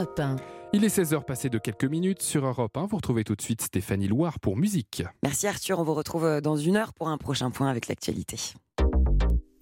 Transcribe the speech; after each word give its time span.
Europe 0.00 0.18
1. 0.18 0.36
Il 0.72 0.82
est 0.82 0.98
16h 0.98 1.24
passé 1.24 1.50
de 1.50 1.58
quelques 1.58 1.84
minutes 1.84 2.22
sur 2.22 2.46
Europe 2.46 2.74
1. 2.74 2.86
Vous 2.86 2.96
retrouvez 2.96 3.22
tout 3.22 3.36
de 3.36 3.42
suite 3.42 3.60
Stéphanie 3.60 4.08
Loire 4.08 4.40
pour 4.40 4.56
musique. 4.56 5.02
Merci 5.22 5.46
Arthur, 5.46 5.78
on 5.78 5.82
vous 5.82 5.92
retrouve 5.92 6.24
euh, 6.24 6.40
dans 6.40 6.56
une 6.56 6.76
heure 6.76 6.94
pour 6.94 7.10
un 7.10 7.18
prochain 7.18 7.50
point 7.50 7.68
avec 7.68 7.86
l'actualité. 7.86 8.38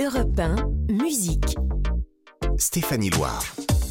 Europe 0.01 0.38
1, 0.38 0.56
musique. 0.93 1.56
Stéphanie 2.56 3.11
Loire. 3.11 3.43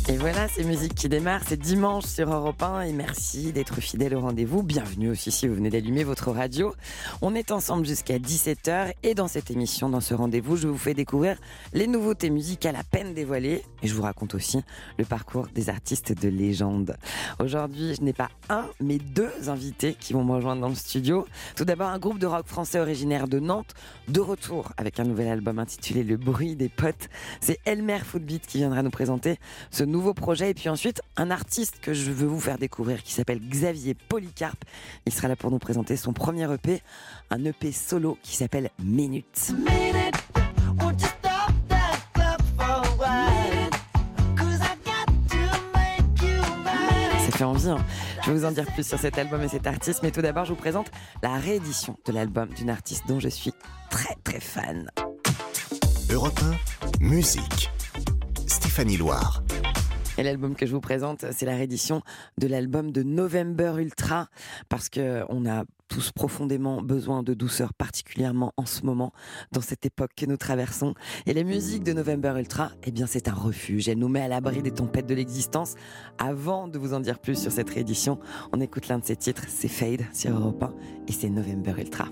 Et 0.10 0.16
voilà, 0.16 0.48
c'est 0.48 0.64
musique 0.64 0.96
qui 0.96 1.10
démarre, 1.10 1.42
c'est 1.46 1.60
dimanche 1.60 2.06
sur 2.06 2.32
Europe 2.34 2.64
1 2.64 2.84
et 2.84 2.94
merci 2.94 3.52
d'être 3.52 3.82
fidèle 3.82 4.16
au 4.16 4.22
rendez-vous. 4.22 4.64
Bienvenue 4.64 5.10
aussi 5.10 5.32
si 5.32 5.50
vous 5.50 5.56
venez 5.56 5.70
d'allumer 5.70 6.06
votre 6.06 6.32
radio. 6.32 6.74
On 7.22 7.36
est 7.36 7.52
ensemble 7.52 7.86
jusqu'à 7.86 8.18
17h 8.18 8.94
et 9.04 9.16
dans 9.16 9.28
cette 9.28 9.52
émission, 9.52 9.90
dans 9.90 10.00
ce 10.00 10.14
rendez-vous, 10.14 10.56
je 10.56 10.70
vous 10.70 10.78
fais 10.78 10.94
découvrir 10.94 11.36
les 11.74 11.88
nouveautés 11.88 12.30
musicales 12.30 12.78
à 12.78 12.86
peine 12.86 13.14
dévoilées 13.14 13.64
et 13.84 13.88
je 13.88 13.94
vous 13.94 14.02
raconte 14.02 14.34
aussi 14.34 14.62
le 14.98 15.04
parcours 15.04 15.48
des 15.54 15.70
artistes 15.70 16.14
de 16.18 16.30
légende. 16.30 16.96
Aujourd'hui, 17.42 17.94
je 17.94 18.02
n'ai 18.02 18.14
pas 18.14 18.30
un, 18.48 18.64
mais 18.80 19.00
deux 19.00 19.50
invités 19.50 19.94
qui 19.94 20.14
vont 20.14 20.24
me 20.24 20.32
rejoindre 20.32 20.62
dans 20.62 20.70
le 20.70 20.76
studio. 20.76 21.28
Tout 21.58 21.66
d'abord, 21.66 21.90
un 21.90 22.00
groupe 22.00 22.20
de 22.20 22.28
rock 22.28 22.48
français 22.48 22.80
originaire 22.80 23.28
de 23.28 23.40
Nantes, 23.40 23.74
de 24.08 24.22
retour 24.22 24.72
avec 24.78 25.02
un 25.02 25.04
nouvel 25.04 25.28
album 25.28 25.60
intitulé 25.60 26.06
Le 26.06 26.16
bruit 26.16 26.56
des 26.56 26.70
potes. 26.70 27.10
C'est 27.42 27.60
Elmer 27.66 28.00
Footbeat 28.06 28.48
qui 28.48 28.60
viendra 28.60 28.82
nous 28.84 28.90
présenter 28.90 29.38
ce 29.70 29.84
nouveau 29.84 29.97
nouveau 29.98 30.14
projet. 30.14 30.52
Et 30.52 30.54
puis 30.54 30.70
ensuite, 30.70 31.02
un 31.16 31.32
artiste 31.32 31.80
que 31.82 31.94
je 31.94 32.12
veux 32.12 32.28
vous 32.28 32.40
faire 32.40 32.60
découvrir 32.60 33.02
qui 33.02 33.14
s'appelle 33.14 33.40
Xavier 33.40 33.96
Polycarpe. 33.96 34.64
Il 35.08 35.14
sera 35.14 35.28
là 35.28 35.36
pour 35.36 35.50
nous 35.50 35.58
présenter 35.58 35.98
son 35.98 36.14
premier 36.14 36.52
EP, 36.54 36.84
un 37.32 37.44
EP 37.44 37.72
solo 37.72 38.18
qui 38.22 38.36
s'appelle 38.38 38.70
Minutes. 38.84 39.54
Ça 47.26 47.32
fait 47.32 47.44
envie. 47.44 47.70
Hein. 47.70 47.78
Je 48.24 48.32
vais 48.32 48.38
vous 48.38 48.46
en 48.46 48.52
dire 48.52 48.66
plus 48.66 48.88
sur 48.88 49.00
cet 49.00 49.18
album 49.18 49.42
et 49.42 49.48
cet 49.48 49.66
artiste, 49.66 50.02
mais 50.04 50.12
tout 50.12 50.22
d'abord, 50.22 50.46
je 50.46 50.52
vous 50.52 50.60
présente 50.60 50.92
la 51.24 51.34
réédition 51.38 51.98
de 52.06 52.12
l'album 52.12 52.50
d'une 52.50 52.70
artiste 52.70 53.04
dont 53.08 53.20
je 53.20 53.30
suis 53.30 53.54
très 53.90 54.16
très 54.24 54.40
fan. 54.40 54.92
Europe 56.12 56.40
1, 57.02 57.04
musique. 57.04 57.72
Stéphanie 58.48 58.98
Loire. 58.98 59.44
Et 60.18 60.24
l'album 60.24 60.56
que 60.56 60.66
je 60.66 60.74
vous 60.74 60.82
présente, 60.82 61.26
c'est 61.32 61.46
la 61.46 61.56
réédition 61.56 62.02
de 62.40 62.48
l'album 62.48 62.92
de 62.92 63.04
November 63.04 63.76
Ultra, 63.78 64.28
parce 64.68 64.90
que 64.90 65.24
on 65.30 65.46
a 65.46 65.64
tous 65.88 66.12
profondément 66.12 66.82
besoin 66.82 67.24
de 67.24 67.34
douceur, 67.34 67.74
particulièrement 67.74 68.54
en 68.58 68.66
ce 68.66 68.84
moment, 68.84 69.14
dans 69.52 69.62
cette 69.62 69.86
époque 69.86 70.12
que 70.16 70.26
nous 70.26 70.38
traversons. 70.38 70.96
Et 71.26 71.34
la 71.34 71.44
musique 71.44 71.84
de 71.84 71.94
November 71.94 72.34
Ultra, 72.38 72.72
eh 72.84 72.92
bien, 72.92 73.06
c'est 73.06 73.28
un 73.28 73.34
refuge. 73.34 73.88
Elle 73.88 74.00
nous 74.00 74.10
met 74.10 74.22
à 74.22 74.28
l'abri 74.28 74.62
des 74.62 74.72
tempêtes 74.72 75.08
de 75.08 75.16
l'existence. 75.16 75.76
Avant 76.18 76.68
de 76.68 76.78
vous 76.78 76.94
en 76.94 77.00
dire 77.00 77.20
plus 77.20 77.40
sur 77.40 77.52
cette 77.52 77.70
réédition, 77.70 78.20
on 78.52 78.60
écoute 78.60 78.88
l'un 78.88 79.00
de 79.00 79.06
ses 79.06 79.16
titres, 79.16 79.46
c'est 79.48 79.68
Fade 79.68 80.06
sur 80.14 80.32
Europe 80.32 80.64
1 80.64 80.74
et 81.08 81.12
c'est 81.12 81.30
November 81.30 81.74
Ultra. 81.78 82.10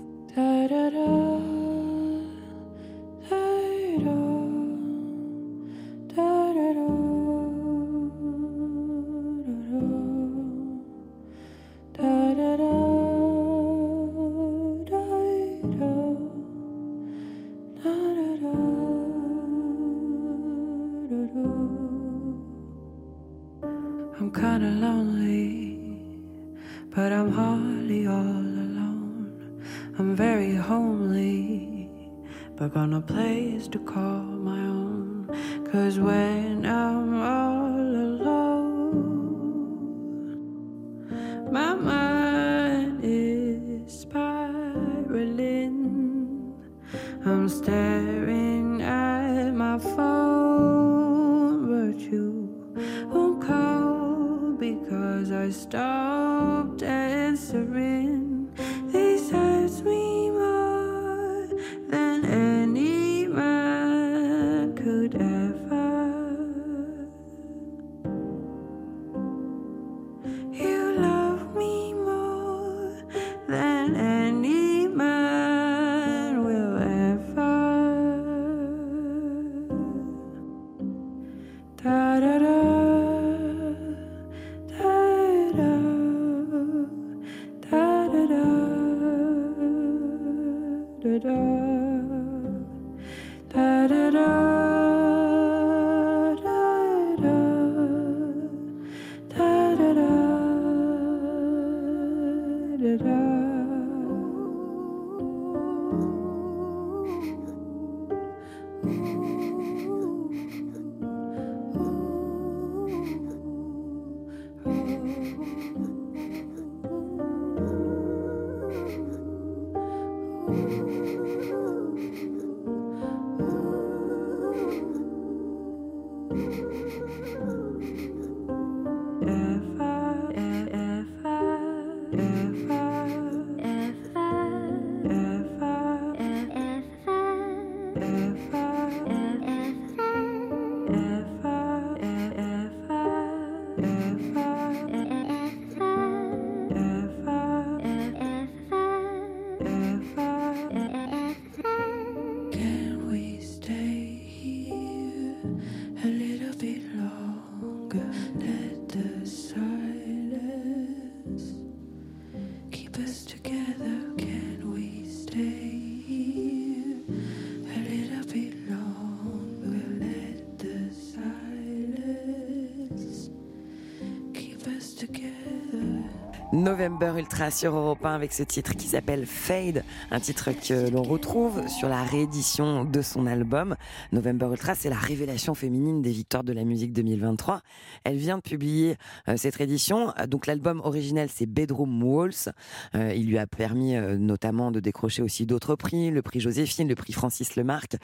November 176.56 177.12
Ultra 177.18 177.50
sur 177.50 177.76
Europe 177.76 178.02
1 178.02 178.14
avec 178.14 178.32
ce 178.32 178.42
titre 178.42 178.74
qui 178.74 178.88
s'appelle 178.88 179.26
Fade, 179.26 179.84
un 180.10 180.20
titre 180.20 180.52
que 180.52 180.88
l'on 180.88 181.02
retrouve 181.02 181.68
sur 181.68 181.86
la 181.86 182.02
réédition 182.02 182.86
de 182.86 183.02
son 183.02 183.26
album. 183.26 183.76
November 184.10 184.46
Ultra, 184.52 184.74
c'est 184.74 184.88
la 184.88 184.96
révélation 184.96 185.54
féminine 185.54 186.00
des 186.00 186.12
victoires 186.12 186.44
de 186.44 186.54
la 186.54 186.64
musique 186.64 186.94
2023. 186.94 187.60
Elle 188.04 188.16
vient 188.16 188.38
de 188.38 188.42
publier 188.42 188.96
euh, 189.28 189.36
cette 189.36 189.56
réédition. 189.56 190.14
Donc 190.28 190.46
l'album 190.46 190.80
originel, 190.82 191.28
c'est 191.30 191.44
Bedroom 191.44 192.02
Walls. 192.02 192.54
Euh, 192.94 193.12
il 193.14 193.26
lui 193.26 193.36
a 193.36 193.46
permis 193.46 193.94
euh, 193.94 194.16
notamment 194.16 194.70
de 194.70 194.80
décrocher 194.80 195.20
aussi 195.20 195.44
d'autres 195.44 195.74
prix, 195.74 196.10
le 196.10 196.22
prix 196.22 196.40
Joséphine, 196.40 196.88
le 196.88 196.94
prix 196.94 197.12
Francis 197.12 197.56
Lemarque. 197.56 197.96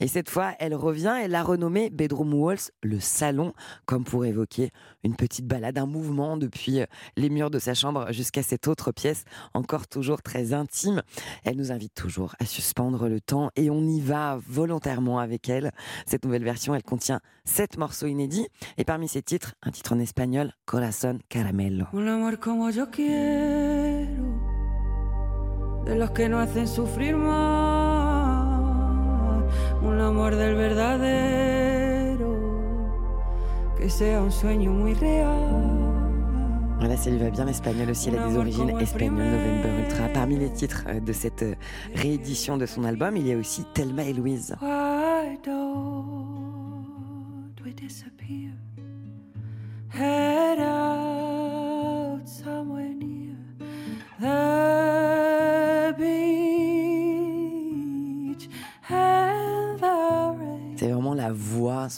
Et 0.00 0.08
cette 0.08 0.30
fois, 0.30 0.54
elle 0.60 0.74
revient, 0.74 1.14
elle 1.22 1.32
l'a 1.32 1.42
renommé 1.42 1.90
Bedroom 1.90 2.32
Walls, 2.32 2.70
le 2.82 3.00
salon, 3.00 3.52
comme 3.84 4.04
pour 4.04 4.24
évoquer 4.24 4.70
une 5.04 5.14
petite 5.14 5.46
balade, 5.46 5.76
un 5.76 5.86
mouvement 5.86 6.38
depuis 6.38 6.80
les 7.18 7.28
murs 7.28 7.50
de 7.50 7.58
sa 7.58 7.74
chambre 7.74 7.97
jusqu'à 8.10 8.42
cette 8.42 8.68
autre 8.68 8.92
pièce, 8.92 9.24
encore 9.54 9.86
toujours 9.88 10.22
très 10.22 10.52
intime. 10.52 11.02
Elle 11.44 11.56
nous 11.56 11.72
invite 11.72 11.94
toujours 11.94 12.34
à 12.38 12.46
suspendre 12.46 13.08
le 13.08 13.20
temps 13.20 13.50
et 13.56 13.70
on 13.70 13.82
y 13.82 14.00
va 14.00 14.38
volontairement 14.46 15.18
avec 15.18 15.48
elle. 15.48 15.72
Cette 16.06 16.24
nouvelle 16.24 16.44
version, 16.44 16.74
elle 16.74 16.82
contient 16.82 17.20
sept 17.44 17.78
morceaux 17.78 18.06
inédits 18.06 18.48
et 18.76 18.84
parmi 18.84 19.08
ces 19.08 19.22
titres, 19.22 19.54
un 19.62 19.70
titre 19.70 19.92
en 19.92 19.98
espagnol, 19.98 20.52
Corazón 20.66 21.20
Caramelo. 21.28 21.86
Un 21.92 22.06
amor 22.06 22.38
como 22.38 22.70
yo 22.70 22.90
quiero, 22.90 24.24
de 25.84 25.94
los 25.94 26.10
que 26.10 26.28
no 26.28 26.38
hacen 26.38 26.66
sufrir 26.68 27.16
más, 27.16 28.48
un 29.82 30.00
amor 30.00 30.36
del 30.36 30.54
verdadero, 30.54 32.28
que 33.76 33.88
sea 33.88 34.20
un 34.22 34.32
sueño 34.32 34.70
muy 34.70 34.94
real. 34.94 35.87
Voilà, 36.78 36.96
ça 36.96 37.10
lui 37.10 37.18
va 37.18 37.30
bien 37.30 37.44
l'espagnol 37.44 37.90
aussi, 37.90 38.08
elle 38.08 38.18
a 38.18 38.28
des 38.28 38.36
origines 38.36 38.70
espagnoles, 38.78 39.24
November 39.24 39.82
Ultra. 39.82 40.08
Parmi 40.14 40.38
les 40.38 40.50
titres 40.52 40.84
euh, 40.86 41.00
de 41.00 41.12
cette 41.12 41.42
euh, 41.42 41.54
réédition 41.94 42.56
de 42.56 42.66
son 42.66 42.84
album, 42.84 43.16
il 43.16 43.26
y 43.26 43.32
a 43.32 43.36
aussi 43.36 43.64
Thelma 43.74 44.04
et 44.04 44.12
Louise. 44.12 44.54
C'est 49.90 51.07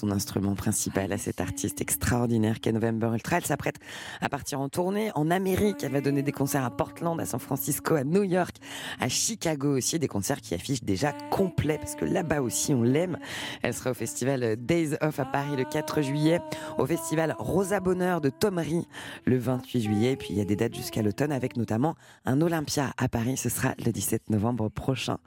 son 0.00 0.10
instrument 0.10 0.54
principal 0.54 1.12
à 1.12 1.18
cet 1.18 1.40
artiste 1.40 1.82
extraordinaire 1.82 2.60
qu'est 2.60 2.72
November 2.72 3.10
Ultra. 3.12 3.36
Elle 3.36 3.44
s'apprête 3.44 3.76
à 4.22 4.30
partir 4.30 4.60
en 4.60 4.70
tournée 4.70 5.10
en 5.14 5.30
Amérique. 5.30 5.84
Elle 5.84 5.92
va 5.92 6.00
donner 6.00 6.22
des 6.22 6.32
concerts 6.32 6.64
à 6.64 6.70
Portland, 6.70 7.20
à 7.20 7.26
San 7.26 7.38
Francisco, 7.38 7.96
à 7.96 8.04
New 8.04 8.22
York, 8.22 8.56
à 8.98 9.08
Chicago 9.08 9.76
aussi. 9.76 9.98
Des 9.98 10.08
concerts 10.08 10.40
qui 10.40 10.54
affichent 10.54 10.82
déjà 10.82 11.12
complet 11.30 11.76
parce 11.76 11.94
que 11.96 12.06
là-bas 12.06 12.40
aussi 12.40 12.72
on 12.72 12.82
l'aime. 12.82 13.18
Elle 13.62 13.74
sera 13.74 13.90
au 13.90 13.94
festival 13.94 14.56
Days 14.56 14.96
Off 15.02 15.20
à 15.20 15.26
Paris 15.26 15.56
le 15.56 15.64
4 15.64 16.00
juillet, 16.00 16.40
au 16.78 16.86
festival 16.86 17.36
Rosa 17.38 17.80
Bonheur 17.80 18.22
de 18.22 18.30
Thomery 18.30 18.86
le 19.26 19.36
28 19.36 19.82
juillet. 19.82 20.12
Et 20.12 20.16
puis 20.16 20.28
il 20.30 20.38
y 20.38 20.40
a 20.40 20.46
des 20.46 20.56
dates 20.56 20.74
jusqu'à 20.74 21.02
l'automne 21.02 21.32
avec 21.32 21.58
notamment 21.58 21.94
un 22.24 22.40
Olympia 22.40 22.94
à 22.96 23.08
Paris. 23.08 23.36
Ce 23.36 23.50
sera 23.50 23.74
le 23.84 23.92
17 23.92 24.30
novembre 24.30 24.70
prochain. 24.70 25.18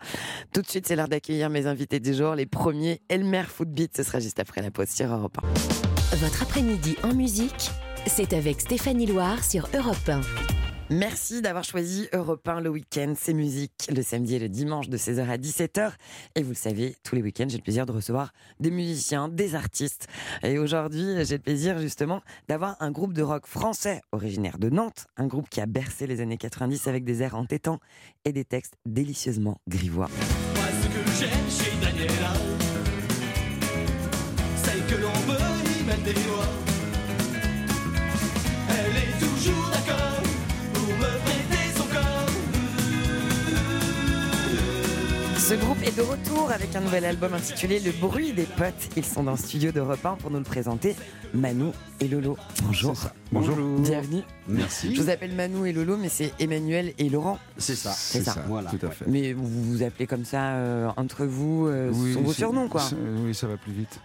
Tout 0.51 0.63
de 0.63 0.67
suite, 0.67 0.87
c'est 0.87 0.95
l'heure 0.95 1.07
d'accueillir 1.07 1.51
mes 1.51 1.67
invités 1.67 1.99
du 1.99 2.15
jour. 2.15 2.33
Les 2.33 2.47
premiers, 2.47 3.01
Elmer 3.09 3.43
Footbeat, 3.43 3.95
ce 3.95 4.01
sera 4.01 4.19
juste 4.19 4.39
après 4.39 4.62
la 4.63 4.71
pause 4.71 4.89
sur 4.89 5.13
Europe 5.13 5.37
1. 6.11 6.15
Votre 6.17 6.43
après-midi 6.43 6.95
en 7.03 7.13
musique, 7.13 7.69
c'est 8.07 8.33
avec 8.33 8.61
Stéphanie 8.61 9.05
Loire 9.05 9.43
sur 9.43 9.67
Europe 9.75 10.07
1. 10.07 10.21
Merci 10.89 11.41
d'avoir 11.41 11.63
choisi 11.63 12.07
Europe 12.13 12.47
1 12.47 12.61
le 12.61 12.69
week-end, 12.69 13.13
c'est 13.17 13.33
musique, 13.33 13.89
le 13.93 14.01
samedi 14.01 14.35
et 14.35 14.39
le 14.39 14.47
dimanche 14.47 14.89
de 14.89 14.97
16h 14.97 15.27
à 15.27 15.37
17h. 15.37 15.91
Et 16.35 16.43
vous 16.43 16.49
le 16.49 16.55
savez, 16.55 16.95
tous 17.03 17.15
les 17.15 17.21
week-ends, 17.21 17.47
j'ai 17.49 17.57
le 17.57 17.63
plaisir 17.63 17.85
de 17.85 17.91
recevoir 17.91 18.31
des 18.59 18.71
musiciens, 18.71 19.27
des 19.27 19.55
artistes. 19.55 20.07
Et 20.43 20.59
aujourd'hui, 20.59 21.25
j'ai 21.25 21.37
le 21.37 21.41
plaisir 21.41 21.79
justement 21.79 22.21
d'avoir 22.47 22.77
un 22.79 22.91
groupe 22.91 23.13
de 23.13 23.21
rock 23.21 23.47
français 23.47 24.01
originaire 24.11 24.59
de 24.59 24.69
Nantes, 24.69 25.07
un 25.17 25.27
groupe 25.27 25.49
qui 25.49 25.59
a 25.61 25.65
bercé 25.65 26.07
les 26.07 26.21
années 26.21 26.37
90 26.37 26.87
avec 26.87 27.03
des 27.03 27.21
airs 27.21 27.35
entêtants 27.35 27.79
et 28.23 28.31
des 28.31 28.45
textes 28.45 28.75
délicieusement 28.85 29.57
grivois. 29.67 30.09
Moi, 30.55 30.65
ce 30.81 30.87
que 30.87 32.62
que 34.93 35.01
l'on 35.01 35.11
peut 35.27 35.79
y 35.79 35.83
mettre 35.83 36.03
des 36.03 36.13
doigts. 36.13 36.53
Elle 38.69 38.97
est 39.03 39.19
toujours 39.19 39.67
d'accord 39.71 40.21
pour 40.73 40.87
me 41.01 41.32
Ce 45.43 45.55
groupe 45.55 45.83
est 45.83 45.97
de 45.97 46.01
retour 46.01 46.51
avec 46.51 46.73
un 46.73 46.79
nouvel 46.79 47.03
album 47.03 47.33
intitulé 47.33 47.81
Le 47.81 47.91
bruit 47.91 48.31
des 48.31 48.45
potes. 48.45 48.87
Ils 48.95 49.03
sont 49.03 49.23
dans 49.23 49.31
le 49.31 49.37
studio 49.37 49.73
d'Europe 49.73 50.05
1 50.05 50.15
pour 50.15 50.31
nous 50.31 50.37
le 50.37 50.45
présenter. 50.45 50.95
Manu 51.33 51.71
et 51.99 52.07
Lolo. 52.07 52.37
Bonjour. 52.63 52.95
Bonjour. 53.29 53.57
Bienvenue. 53.81 54.21
Merci. 54.47 54.95
Je 54.95 55.01
vous 55.01 55.09
appelle 55.09 55.35
Manu 55.35 55.67
et 55.67 55.73
Lolo, 55.73 55.97
mais 55.97 56.07
c'est 56.07 56.31
Emmanuel 56.39 56.93
et 56.97 57.09
Laurent. 57.09 57.39
C'est 57.57 57.75
ça. 57.75 57.91
C'est 57.91 58.23
ça. 58.23 58.37
Voilà. 58.47 58.69
Tout 58.69 58.85
à 58.85 58.89
fait. 58.89 59.03
Mais 59.05 59.33
vous 59.33 59.45
vous 59.45 59.83
appelez 59.83 60.07
comme 60.07 60.23
ça 60.23 60.53
euh, 60.53 60.89
entre 60.95 61.25
vous, 61.25 61.67
euh, 61.67 61.91
Oui, 61.93 62.13
sont 62.13 62.21
vos 62.21 62.31
surnoms 62.31 62.69
quoi. 62.69 62.83
Oui, 63.25 63.35
ça 63.35 63.47
va 63.47 63.57
plus 63.57 63.73
vite. 63.73 63.99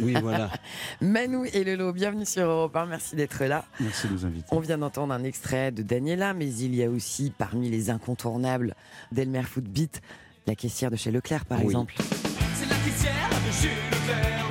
Oui, 0.00 0.14
voilà. 0.22 0.48
Manu 1.00 1.48
et 1.52 1.64
Lolo, 1.64 1.92
bienvenue 1.92 2.24
sur 2.24 2.44
Europe 2.44 2.76
1, 2.76 2.86
merci 2.86 3.16
d'être 3.16 3.42
là. 3.42 3.64
Merci 3.80 4.06
de 4.06 4.12
nous 4.12 4.26
inviter. 4.26 4.46
On 4.52 4.60
vient 4.60 4.78
d'entendre 4.78 5.12
un 5.12 5.24
extrait 5.24 5.72
de 5.72 5.82
Daniela, 5.82 6.34
mais 6.34 6.46
il 6.46 6.72
y 6.72 6.84
a 6.84 6.88
aussi 6.88 7.32
parmi 7.36 7.68
les 7.68 7.90
incontournables 7.90 8.76
d'Elmer 9.10 9.42
Footbeat, 9.42 10.00
la 10.46 10.54
caissière 10.54 10.90
de 10.90 10.96
chez 10.96 11.10
Leclerc 11.10 11.44
par 11.44 11.58
Oui. 11.58 11.64
exemple. 11.66 11.94
C'est 11.98 12.68
la 12.68 12.76
caissière 12.76 13.28
de 13.30 13.52
Jules 13.60 13.70
Leclerc. 13.90 14.46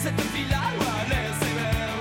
Cette 0.00 0.20
fille-là 0.20 0.60
doit 0.78 1.08
l'air 1.08 1.32
sévère. 1.40 1.94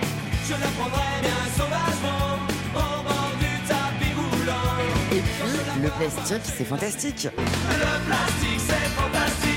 Je 0.47 0.53
la 0.53 0.67
prendrai 0.77 1.21
bien 1.21 1.39
sauvagement 1.55 2.35
au 2.75 3.03
bord 3.03 3.31
du 3.39 3.67
tapis 3.67 4.13
roulant. 4.15 4.77
Et 5.11 5.21
puis 5.21 5.81
le 5.81 5.89
plastique, 5.89 6.41
c'est 6.57 6.65
fantastique. 6.65 7.23
Le 7.25 8.05
plastique, 8.05 8.59
c'est 8.67 8.89
fantastique. 8.99 9.56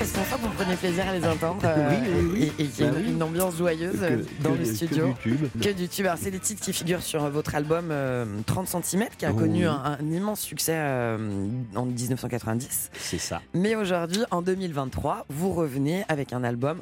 Parce 0.00 0.12
qu'en 0.12 0.22
fait 0.22 0.36
vous 0.36 0.48
prenez 0.56 0.76
plaisir 0.76 1.04
à 1.06 1.12
les 1.12 1.26
entendre 1.26 1.60
euh, 1.64 1.90
Oui, 1.90 2.08
oui, 2.08 2.30
oui. 2.32 2.52
et, 2.58 2.62
et 2.62 2.66
qu'il 2.68 2.84
y 2.86 2.88
a 2.88 2.90
Bah 2.90 3.00
une, 3.00 3.16
une 3.16 3.22
ambiance 3.22 3.56
joyeuse 3.58 3.98
euh, 4.02 4.16
Que- 4.16 4.42
dans 4.42 4.52
que- 4.54 4.58
le 4.58 4.64
que 4.64 4.74
studio. 4.74 5.06
du 5.08 5.14
tube. 5.14 5.46
Que 5.60 5.68
du 5.74 5.88
tube. 5.88 6.06
Alors, 6.06 6.18
c'est 6.18 6.30
des 6.30 6.38
titres 6.38 6.62
qui 6.62 6.72
figurent 6.72 7.02
sur 7.02 7.28
votre 7.28 7.54
album 7.54 7.90
euh, 7.90 8.24
30 8.46 8.66
cm, 8.82 9.08
qui 9.18 9.26
a 9.26 9.30
Oh 9.32 9.36
connu 9.36 9.66
un, 9.66 9.74
un 10.00 10.10
immense 10.10 10.40
succès 10.40 10.72
euh, 10.74 11.48
en 11.76 11.84
1990. 11.84 12.90
C'est 12.98 13.18
ça. 13.18 13.42
Mais 13.52 13.74
aujourd'hui, 13.76 14.22
en 14.30 14.40
2023, 14.40 15.26
vous 15.28 15.52
revenez 15.52 16.04
avec 16.08 16.32
un 16.32 16.44
album 16.44 16.78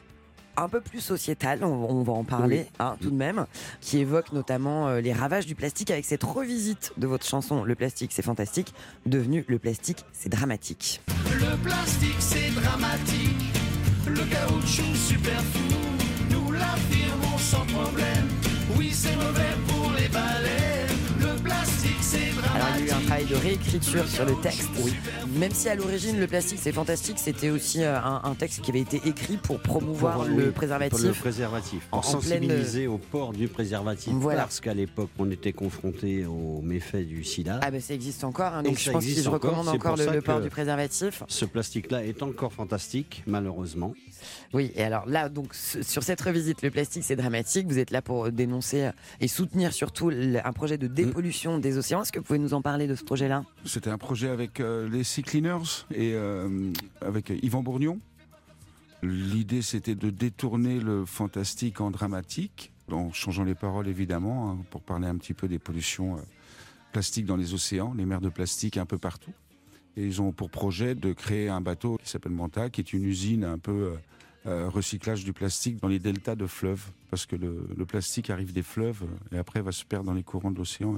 un 0.62 0.68
peu 0.68 0.80
plus 0.80 1.00
sociétal, 1.00 1.62
on, 1.62 1.66
on 1.66 2.02
va 2.02 2.12
en 2.12 2.24
parler 2.24 2.66
Oui. 2.66 2.72
hein, 2.80 2.96
tout 3.00 3.10
de 3.10 3.14
même, 3.16 3.46
qui 3.80 3.98
évoque 3.98 4.32
notamment 4.32 4.88
euh, 4.88 5.00
les 5.00 5.12
ravages 5.12 5.46
du 5.46 5.54
plastique 5.54 5.90
avec 5.90 6.04
cette 6.04 6.24
revisite 6.24 6.92
de 6.96 7.06
votre 7.06 7.26
chanson 7.26 7.64
Le 7.64 7.74
plastique 7.74 8.10
c'est 8.12 8.22
fantastique, 8.22 8.74
devenu 9.06 9.44
Le 9.48 9.58
plastique 9.58 10.04
c'est 10.12 10.28
dramatique. 10.28 11.00
Le 11.32 11.56
plastique 11.62 12.16
c'est 12.18 12.50
dramatique, 12.60 13.52
le 14.06 14.24
caoutchouc 14.24 14.94
super 14.94 15.40
fou, 15.42 15.74
nous 16.30 16.52
l'affirmons 16.52 17.38
sans 17.38 17.64
problème. 17.66 18.28
Oui 18.76 18.90
c'est 18.92 19.14
mauvais 19.16 19.54
pour 19.68 19.92
les 19.92 20.08
balais, 20.08 20.57
Alors 22.60 22.70
il 22.76 22.86
y 22.86 22.90
a 22.90 22.92
eu 22.92 22.96
un 22.96 23.00
travail 23.06 23.24
de 23.26 23.36
réécriture 23.36 24.08
sur 24.08 24.24
le 24.24 24.34
texte, 24.40 24.68
même 25.36 25.52
si 25.52 25.68
à 25.68 25.76
l'origine 25.76 26.18
Le 26.18 26.26
plastique 26.26 26.58
c'est 26.60 26.72
fantastique, 26.72 27.18
c'était 27.20 27.50
aussi 27.50 27.84
euh, 27.84 27.96
un, 28.00 28.20
un 28.24 28.34
texte 28.34 28.62
qui 28.62 28.70
avait 28.72 28.80
été 28.80 29.00
écrit 29.04 29.36
pour 29.36 29.60
promouvoir 29.60 30.14
Pour- 30.16 30.24
le 30.24 30.30
oui, 30.30 30.36
Pour 30.38 30.46
le 30.46 30.52
préservatif. 30.52 31.20
préservatif. 31.20 31.86
En- 31.92 32.00
Pour 32.00 32.16
en 32.16 32.18
pleine- 32.18 32.42
sensibiliser 32.42 32.86
au 32.88 32.98
port 32.98 33.32
du 33.32 33.46
préservatif. 33.46 34.12
Voilà. 34.14 34.42
Parce 34.42 34.58
qu'à 34.60 34.74
l'époque, 34.74 35.10
on 35.20 35.30
était 35.30 35.52
confronté 35.52 36.26
aux 36.26 36.60
méfaits 36.60 37.06
du 37.06 37.22
sida. 37.22 37.60
Ah 37.62 37.70
ben 37.70 37.80
ça 37.80 37.94
existe 37.94 38.24
encore, 38.24 38.52
hein, 38.54 38.62
donc 38.64 38.76
je 38.76 38.90
pense 38.90 39.04
que 39.04 39.10
je 39.12 39.20
encore, 39.28 39.32
recommande 39.34 39.68
encore 39.68 39.96
le, 39.96 40.20
port 40.20 40.40
du 40.40 40.50
préservatif. 40.50 41.22
Ce 41.28 41.44
plastique-là 41.44 42.04
est 42.04 42.22
encore 42.24 42.52
fantastique, 42.52 43.22
malheureusement. 43.28 43.94
Oui, 44.52 44.72
et 44.74 44.82
alors 44.82 45.06
là, 45.06 45.28
donc 45.28 45.54
sur 45.54 46.02
cette 46.02 46.20
revisite, 46.20 46.62
le 46.62 46.70
plastique 46.72 47.04
c'est 47.04 47.14
dramatique. 47.14 47.68
Vous 47.68 47.78
êtes 47.78 47.92
là 47.92 48.02
pour 48.02 48.32
dénoncer 48.32 48.90
et 49.20 49.28
soutenir 49.28 49.72
surtout 49.72 50.10
un 50.10 50.52
projet 50.52 50.76
de 50.76 50.88
dépollution 50.88 51.58
des 51.58 51.78
océans. 51.78 52.02
Est-ce 52.02 52.10
que 52.10 52.18
vous 52.18 52.24
pouvez 52.24 52.38
nous 52.40 52.47
en 52.52 52.62
parler 52.62 52.86
de 52.86 52.94
ce 52.94 53.04
projet-là 53.04 53.44
C'était 53.64 53.90
un 53.90 53.98
projet 53.98 54.28
avec 54.28 54.60
euh, 54.60 54.88
les 54.88 55.04
Sea 55.04 55.22
Cleaners 55.22 55.84
et 55.90 56.12
euh, 56.14 56.72
avec 57.00 57.32
Yvan 57.42 57.62
Bourgnon. 57.62 58.00
L'idée, 59.02 59.62
c'était 59.62 59.94
de 59.94 60.10
détourner 60.10 60.80
le 60.80 61.04
fantastique 61.04 61.80
en 61.80 61.90
dramatique, 61.90 62.72
en 62.90 63.12
changeant 63.12 63.44
les 63.44 63.54
paroles 63.54 63.88
évidemment, 63.88 64.50
hein, 64.50 64.58
pour 64.70 64.82
parler 64.82 65.06
un 65.06 65.16
petit 65.16 65.34
peu 65.34 65.48
des 65.48 65.58
pollutions 65.58 66.16
euh, 66.16 66.20
plastiques 66.92 67.26
dans 67.26 67.36
les 67.36 67.54
océans, 67.54 67.94
les 67.96 68.06
mers 68.06 68.20
de 68.20 68.28
plastique 68.28 68.76
un 68.76 68.86
peu 68.86 68.98
partout. 68.98 69.32
Et 69.96 70.04
ils 70.04 70.20
ont 70.22 70.32
pour 70.32 70.50
projet 70.50 70.94
de 70.94 71.12
créer 71.12 71.48
un 71.48 71.60
bateau 71.60 71.98
qui 72.02 72.08
s'appelle 72.08 72.32
Manta, 72.32 72.70
qui 72.70 72.80
est 72.80 72.92
une 72.92 73.04
usine 73.04 73.44
un 73.44 73.58
peu 73.58 73.94
recyclage 74.44 75.24
du 75.24 75.32
plastique 75.32 75.78
dans 75.82 75.88
les 75.88 75.98
deltas 75.98 76.36
de 76.36 76.46
fleuves, 76.46 76.92
parce 77.10 77.26
que 77.26 77.34
le, 77.34 77.84
plastique 77.84 78.30
arrive 78.30 78.52
des 78.52 78.62
fleuves 78.62 79.02
et 79.32 79.38
après 79.38 79.60
va 79.60 79.72
se 79.72 79.84
perdre 79.84 80.06
dans 80.06 80.14
les 80.14 80.22
courants 80.22 80.52
de 80.52 80.56
l'océan 80.56 80.96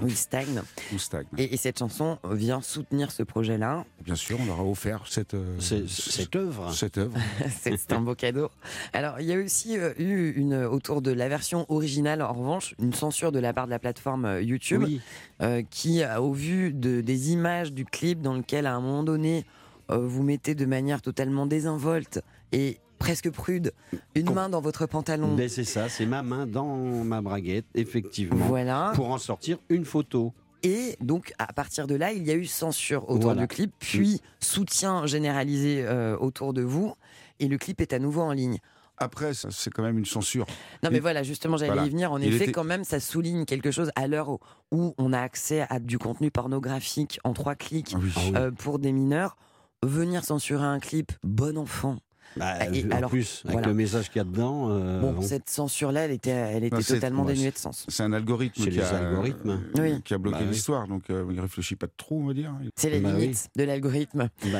Oui, 0.00 0.10
stagne. 0.14 0.62
ou 0.92 0.98
stagne. 0.98 1.26
Et, 1.38 1.54
et 1.54 1.56
cette 1.56 1.78
chanson 1.78 2.18
vient 2.30 2.60
soutenir 2.60 3.10
ce 3.12 3.22
projet-là. 3.22 3.84
Bien 4.04 4.14
sûr, 4.14 4.38
on 4.40 4.44
leur 4.46 4.60
a 4.60 4.64
offert 4.64 5.04
cette, 5.08 5.34
euh, 5.34 5.58
Cette 5.58 6.36
œuvre. 6.36 6.72
cette 6.72 6.98
œuvre. 6.98 7.16
C'est 7.62 7.92
un 7.92 8.00
beau 8.00 8.14
cadeau. 8.14 8.50
Alors, 8.92 9.20
il 9.20 9.26
y 9.26 9.32
a 9.32 9.38
aussi 9.38 9.78
euh, 9.78 9.92
eu 9.98 10.32
une 10.36 10.54
autour 10.64 11.02
de 11.02 11.10
la 11.12 11.28
version 11.28 11.64
originale, 11.68 12.22
en 12.22 12.32
revanche, 12.32 12.74
une 12.80 12.92
censure 12.92 13.32
de 13.32 13.38
la 13.38 13.52
part 13.52 13.66
de 13.66 13.70
la 13.70 13.78
plateforme 13.78 14.24
euh, 14.26 14.42
YouTube, 14.42 14.82
Oui, 14.84 15.00
euh, 15.42 15.62
qui, 15.70 16.02
au 16.04 16.32
vu 16.32 16.72
de, 16.72 17.00
des 17.00 17.32
images 17.32 17.72
du 17.72 17.84
clip 17.84 18.20
dans 18.20 18.34
lequel, 18.34 18.66
à 18.66 18.74
un 18.74 18.80
moment 18.80 19.02
donné, 19.02 19.44
euh, 19.90 19.98
vous 20.06 20.22
mettez 20.22 20.54
de 20.54 20.66
manière 20.66 21.00
totalement 21.00 21.46
désinvolte 21.46 22.20
et 22.52 22.78
presque 22.98 23.30
prude 23.30 23.72
une 24.14 24.26
Com- 24.26 24.34
main 24.34 24.48
dans 24.48 24.60
votre 24.60 24.86
pantalon. 24.86 25.34
Ben, 25.34 25.48
c'est 25.48 25.64
ça, 25.64 25.88
c'est 25.88 26.06
ma 26.06 26.22
main 26.22 26.46
dans 26.46 26.76
ma 26.76 27.20
braguette, 27.22 27.66
effectivement, 27.74 28.46
Voilà. 28.46 28.92
pour 28.94 29.10
en 29.10 29.18
sortir 29.18 29.58
une 29.68 29.84
photo. 29.84 30.32
Et 30.62 30.96
donc, 31.00 31.32
à 31.38 31.52
partir 31.52 31.86
de 31.86 31.94
là, 31.94 32.12
il 32.12 32.24
y 32.26 32.30
a 32.30 32.34
eu 32.34 32.46
censure 32.46 33.04
autour 33.10 33.30
Voilà. 33.32 33.42
du 33.42 33.48
clip, 33.48 33.72
puis 33.78 34.20
soutien 34.40 35.06
généralisé 35.06 35.84
euh, 35.86 36.16
autour 36.18 36.52
de 36.52 36.62
vous. 36.62 36.94
Et 37.38 37.46
le 37.48 37.58
clip 37.58 37.80
est 37.80 37.92
à 37.92 37.98
nouveau 37.98 38.22
en 38.22 38.32
ligne. 38.32 38.58
Après, 38.98 39.32
c'est 39.34 39.70
quand 39.70 39.82
même 39.82 39.98
une 39.98 40.06
censure. 40.06 40.46
Non, 40.82 40.88
mais 40.90 40.96
Il- 40.96 41.02
voilà, 41.02 41.22
justement, 41.22 41.58
j'allais 41.58 41.72
voilà. 41.72 41.86
y 41.86 41.90
venir. 41.90 42.10
En 42.12 42.18
Il 42.18 42.28
effet, 42.32 42.44
était- 42.44 42.52
quand 42.52 42.64
même, 42.64 42.82
ça 42.82 42.98
souligne 42.98 43.44
quelque 43.44 43.70
chose 43.70 43.90
à 43.94 44.06
l'heure 44.08 44.38
où, 44.72 44.94
on 44.96 45.12
a 45.12 45.20
accès 45.20 45.66
à 45.68 45.78
du 45.78 45.98
contenu 45.98 46.30
pornographique 46.30 47.20
en 47.22 47.34
trois 47.34 47.54
clics 47.54 47.92
Ah 47.94 47.98
oui. 48.02 48.32
euh, 48.34 48.50
pour 48.50 48.78
des 48.78 48.92
mineurs. 48.92 49.36
Venir 49.84 50.24
censurer 50.24 50.64
un 50.64 50.80
clip, 50.80 51.12
bon 51.22 51.58
enfant. 51.58 51.98
Bah, 52.36 52.66
Et 52.72 52.84
en 52.84 52.90
alors, 52.90 53.10
plus, 53.10 53.42
avec 53.44 53.52
voilà. 53.52 53.68
le 53.68 53.74
message 53.74 54.08
qu'il 54.10 54.18
y 54.18 54.20
a 54.20 54.24
dedans, 54.24 54.68
euh, 54.70 55.00
bon, 55.00 55.12
bon, 55.12 55.22
cette 55.22 55.48
censure-là, 55.48 56.02
elle 56.06 56.10
était, 56.10 56.30
elle 56.30 56.64
était 56.64 56.82
c'est- 56.82 56.94
totalement 56.94 57.24
ouais, 57.24 57.34
dénuée 57.34 57.50
de 57.50 57.56
sens. 57.58 57.86
C'est 57.88 58.02
un 58.02 58.12
algorithme 58.12 58.62
qui 58.62 58.70
les 58.70 58.80
a, 58.80 58.98
algorithmes. 58.98 59.50
euh, 59.50 59.82
Oui. 59.82 60.02
qui 60.02 60.14
a 60.14 60.18
bloqué 60.18 60.38
Bah 60.38 60.44
oui. 60.44 60.52
l'histoire, 60.52 60.86
donc 60.86 61.08
euh, 61.10 61.24
il 61.30 61.40
réfléchit 61.40 61.76
pas 61.76 61.86
trop, 61.96 62.20
on 62.20 62.26
va 62.26 62.34
dire. 62.34 62.52
C'est 62.76 62.90
les 62.90 63.00
Bah 63.00 63.10
oui. 63.14 63.22
limites 63.22 63.48
de 63.56 63.64
l'algorithme. 63.64 64.28
bah. 64.52 64.58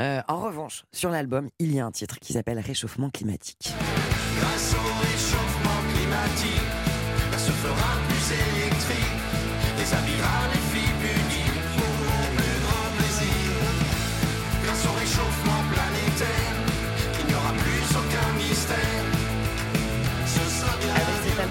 Euh, 0.00 0.20
en 0.28 0.40
revanche, 0.40 0.84
sur 0.92 1.10
l'album, 1.10 1.48
il 1.58 1.72
y 1.74 1.80
a 1.80 1.86
un 1.86 1.90
titre 1.92 2.18
qui 2.18 2.32
s'appelle 2.32 2.58
Réchauffement 2.58 3.10
climatique. 3.10 3.72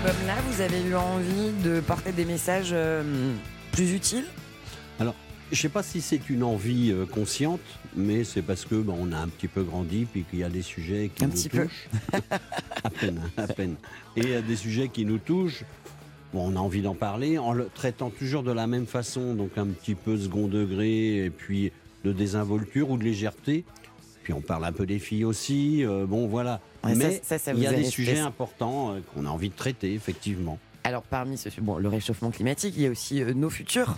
Album-là, 0.08 0.36
vous 0.50 0.62
avez 0.62 0.82
eu 0.84 0.96
envie 0.96 1.52
de 1.64 1.80
porter 1.82 2.12
des 2.12 2.26
messages 2.26 2.70
euh, 2.72 3.04
plus 3.72 3.94
utiles? 3.94 4.26
Je 5.50 5.62
sais 5.62 5.70
pas 5.70 5.82
si 5.82 6.02
c'est 6.02 6.30
une 6.30 6.44
envie 6.44 6.92
euh, 6.92 7.06
consciente, 7.06 7.62
mais 7.96 8.26
c'est 8.26 8.42
parce 8.42 8.66
que 8.66 8.76
bon, 8.76 8.98
on 9.00 9.14
a 9.14 9.18
un 9.18 9.30
petit 9.30 9.48
peu 9.48 9.64
grandi, 9.64 10.06
puis 10.06 10.26
qu'il 10.30 10.40
y 10.40 10.44
a 10.44 10.50
des 10.50 10.62
sujets 10.62 11.10
qui 11.16 11.24
Un 11.24 11.28
nous 11.28 11.34
petit 11.34 11.48
peu. 11.48 11.64
touchent. 11.64 11.88
à 12.84 12.90
peine, 12.90 13.22
à 13.38 13.48
peine. 13.48 13.76
Et 14.18 14.22
il 14.24 14.30
y 14.30 14.36
a 14.36 14.42
des 14.42 14.58
sujets 14.58 14.90
qui 14.90 15.06
nous 15.06 15.20
touchent. 15.20 15.64
Bon, 16.34 16.52
on 16.52 16.58
a 16.58 16.60
envie 16.60 16.82
d'en 16.82 16.96
parler 16.96 17.38
en 17.38 17.54
le 17.54 17.70
traitant 17.74 18.10
toujours 18.10 18.44
de 18.44 18.52
la 18.52 18.68
même 18.68 18.88
façon, 18.88 19.36
donc 19.36 19.52
un 19.58 19.68
petit 19.68 19.96
peu 19.96 20.18
second 20.18 20.50
degré, 20.50 21.24
et 21.24 21.30
puis 21.30 21.72
de 22.04 22.12
désinvolture 22.12 22.90
ou 22.90 22.98
de 22.98 23.06
légèreté. 23.06 23.64
Puis 24.24 24.34
on 24.34 24.42
parle 24.42 24.66
un 24.66 24.74
peu 24.74 24.86
des 24.86 25.00
filles 25.00 25.24
aussi. 25.24 25.86
euh, 25.86 26.06
bon, 26.06 26.28
voilà. 26.28 26.60
Ouais, 26.88 26.96
ça- 26.96 27.08
mais 27.08 27.22
ça, 27.24 27.38
ça 27.38 27.53
il 27.53 27.60
y 27.60 27.67
a 27.67 27.72
des 27.74 27.84
sujets 27.86 28.20
importants 28.20 28.91
euh, 28.94 29.00
qu'on 29.13 29.25
a 29.25 29.29
envie 29.29 29.50
de 29.50 29.56
traiter, 29.56 29.94
effectivement. 29.94 30.58
Alors 30.84 31.01
parmi 31.03 31.38
ce, 31.38 31.50
bon, 31.60 31.77
le 31.77 31.89
réchauffement 31.89 32.32
climatique, 32.32 32.74
il 32.77 32.84
y 32.84 32.88
a 32.88 32.89
aussi 32.89 33.22
euh, 33.22 33.34
nos 33.34 33.50
futurs. 33.50 33.98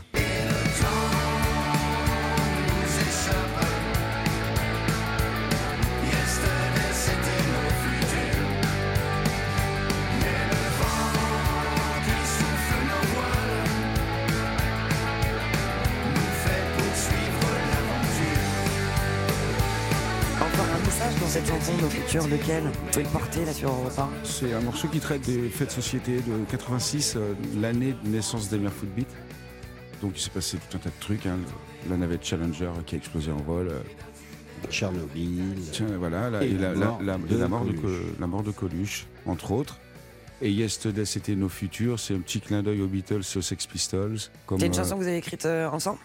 Futurs, 22.10 22.28
lequel 22.28 22.64
Vous 22.64 22.88
pouvez 22.92 23.04
le 23.04 23.10
porter 23.10 23.46
là 23.46 23.54
sur 23.54 23.70
Europe 23.70 23.98
1 23.98 24.10
C'est 24.24 24.54
un 24.54 24.62
morceau 24.62 24.88
qui 24.88 25.00
traite 25.00 25.22
des 25.22 25.50
faits 25.50 25.68
de 25.70 25.74
société 25.74 26.18
de 26.18 26.46
86, 26.50 27.16
euh, 27.18 27.34
l'année 27.60 27.96
de 28.04 28.10
naissance 28.10 28.50
d'Emir 28.50 28.72
Footbeat. 28.72 29.08
Donc 30.02 30.14
il 30.16 30.22
s'est 30.22 30.30
passé 30.30 30.58
tout 30.58 30.78
un 30.78 30.80
tas 30.80 30.90
de 30.90 31.00
trucs. 31.00 31.26
hein. 31.26 31.38
La 31.90 31.98
navette 31.98 32.24
Challenger 32.26 32.72
qui 32.86 32.96
a 32.96 32.98
explosé 32.98 33.32
en 33.32 33.38
vol. 33.38 33.68
euh, 33.70 33.80
Tchernobyl. 34.70 35.56
Tiens, 35.72 35.88
voilà, 35.98 36.30
la- 36.30 36.44
Et 36.44 36.50
et, 36.50 36.54
la, 36.58 36.74
la 36.74 36.86
mort 36.86 37.02
la- 37.02 37.18
de 37.18 37.38
la 37.38 37.48
mort 37.48 37.64
de, 37.66 37.72
Coluche. 37.72 37.82
Co- 38.00 38.16
la 38.20 38.28
mort 38.28 38.44
de 38.44 38.52
Coluche, 38.52 39.06
entre 39.26 39.52
autres. 39.52 39.80
Et 40.42 40.52
Yesterday, 40.52 41.06
c'était 41.06 41.36
nos 41.36 41.48
futurs. 41.50 42.00
C'est 42.00 42.14
un 42.16 42.20
petit 42.20 42.40
clin 42.42 42.62
d'œil 42.64 42.82
aux 42.82 42.88
Beatles 42.88 43.22
aux 43.36 43.42
Sex 43.42 43.68
Pistols. 43.68 44.18
Comme, 44.46 44.60
C'est 44.60 44.66
une 44.68 44.74
euh, 44.74 44.76
chanson 44.76 44.96
que 44.96 45.02
vous 45.02 45.08
avez 45.08 45.18
écrite 45.18 45.46
euh, 45.46 45.70
ensemble? 45.70 46.00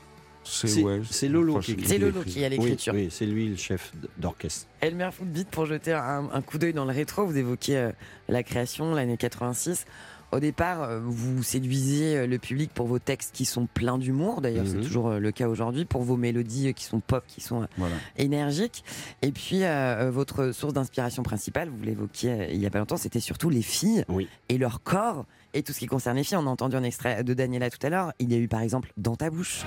C'est 0.44 0.82
ouais, 0.82 1.00
Lolo 1.28 1.58
qui 1.60 1.72
écrit. 1.72 1.86
C'est 1.88 1.98
lui 1.98 2.06
Lolo 2.06 2.20
écrit. 2.20 2.30
qui 2.32 2.44
a 2.44 2.48
l'écriture. 2.48 2.94
oui, 2.94 3.08
c'est 3.10 3.26
lui 3.26 3.48
le 3.48 3.56
chef 3.56 3.92
d'orchestre. 4.18 4.66
Elmer 4.80 5.10
Footbeat, 5.12 5.48
pour 5.48 5.66
jeter 5.66 5.92
un, 5.92 6.28
un 6.32 6.42
coup 6.42 6.58
d'œil 6.58 6.72
dans 6.72 6.84
le 6.84 6.92
rétro, 6.92 7.24
vous 7.26 7.36
évoquiez 7.36 7.76
euh, 7.76 7.92
la 8.28 8.42
création, 8.42 8.94
l'année 8.94 9.16
86. 9.16 9.84
Au 10.32 10.40
départ, 10.40 10.82
euh, 10.82 11.00
vous 11.02 11.42
séduisez 11.44 12.16
euh, 12.16 12.26
le 12.26 12.38
public 12.38 12.72
pour 12.74 12.86
vos 12.88 12.98
textes 12.98 13.30
qui 13.34 13.44
sont 13.44 13.66
pleins 13.66 13.98
d'humour, 13.98 14.40
d'ailleurs 14.40 14.66
c'est 14.66 14.76
Mhm. 14.78 14.82
toujours 14.82 15.10
le 15.12 15.30
cas 15.32 15.46
aujourd'hui, 15.48 15.84
pour 15.84 16.02
vos 16.02 16.16
mélodies 16.16 16.74
qui 16.74 16.84
sont 16.84 16.98
pop, 17.00 17.22
qui 17.28 17.40
sont 17.40 17.68
Voilà. 17.78 17.94
énergiques. 18.16 18.82
Et 19.22 19.30
puis, 19.30 19.62
euh, 19.62 20.10
votre 20.12 20.50
source 20.52 20.72
d'inspiration 20.72 21.22
principale, 21.22 21.68
vous 21.68 21.82
l'évoquiez 21.84 22.48
il 22.52 22.60
y 22.60 22.66
a 22.66 22.70
pas 22.70 22.78
longtemps, 22.80 22.96
c'était 22.96 23.20
surtout 23.20 23.48
les 23.48 23.62
filles 23.62 24.04
Oui. 24.08 24.28
et 24.48 24.58
leur 24.58 24.82
corps 24.82 25.24
et 25.54 25.62
tout 25.62 25.72
ce 25.72 25.78
qui 25.78 25.86
concerne 25.86 26.16
les 26.16 26.24
filles. 26.24 26.36
On 26.36 26.46
a 26.46 26.50
entendu 26.50 26.76
un 26.76 26.82
extrait 26.82 27.24
de 27.24 27.32
Daniela 27.32 27.70
tout 27.70 27.84
à 27.86 27.88
l'heure. 27.88 28.12
Il 28.18 28.30
y 28.30 28.34
a 28.34 28.38
eu 28.38 28.48
par 28.48 28.60
exemple 28.60 28.92
Dans 28.96 29.16
ta 29.16 29.30
bouche. 29.30 29.64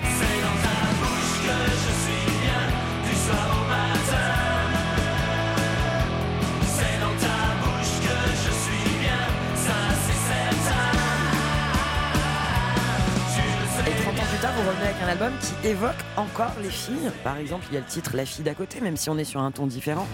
Et 13.86 14.02
30 14.02 14.18
ans 14.18 14.22
plus 14.28 14.38
tard, 14.38 14.52
vous 14.54 14.68
revenez 14.68 14.84
avec 14.84 15.02
un 15.02 15.08
album 15.08 15.32
qui 15.40 15.68
évoque 15.68 15.92
encore 16.18 16.52
les 16.62 16.68
filles. 16.68 17.10
Par 17.24 17.38
exemple, 17.38 17.64
il 17.70 17.74
y 17.74 17.76
a 17.78 17.80
le 17.80 17.86
titre 17.86 18.10
La 18.14 18.26
fille 18.26 18.44
d'à 18.44 18.54
côté, 18.54 18.82
même 18.82 18.98
si 18.98 19.08
on 19.08 19.16
est 19.16 19.24
sur 19.24 19.40
un 19.40 19.50
ton 19.50 19.66
différent. 19.66 20.06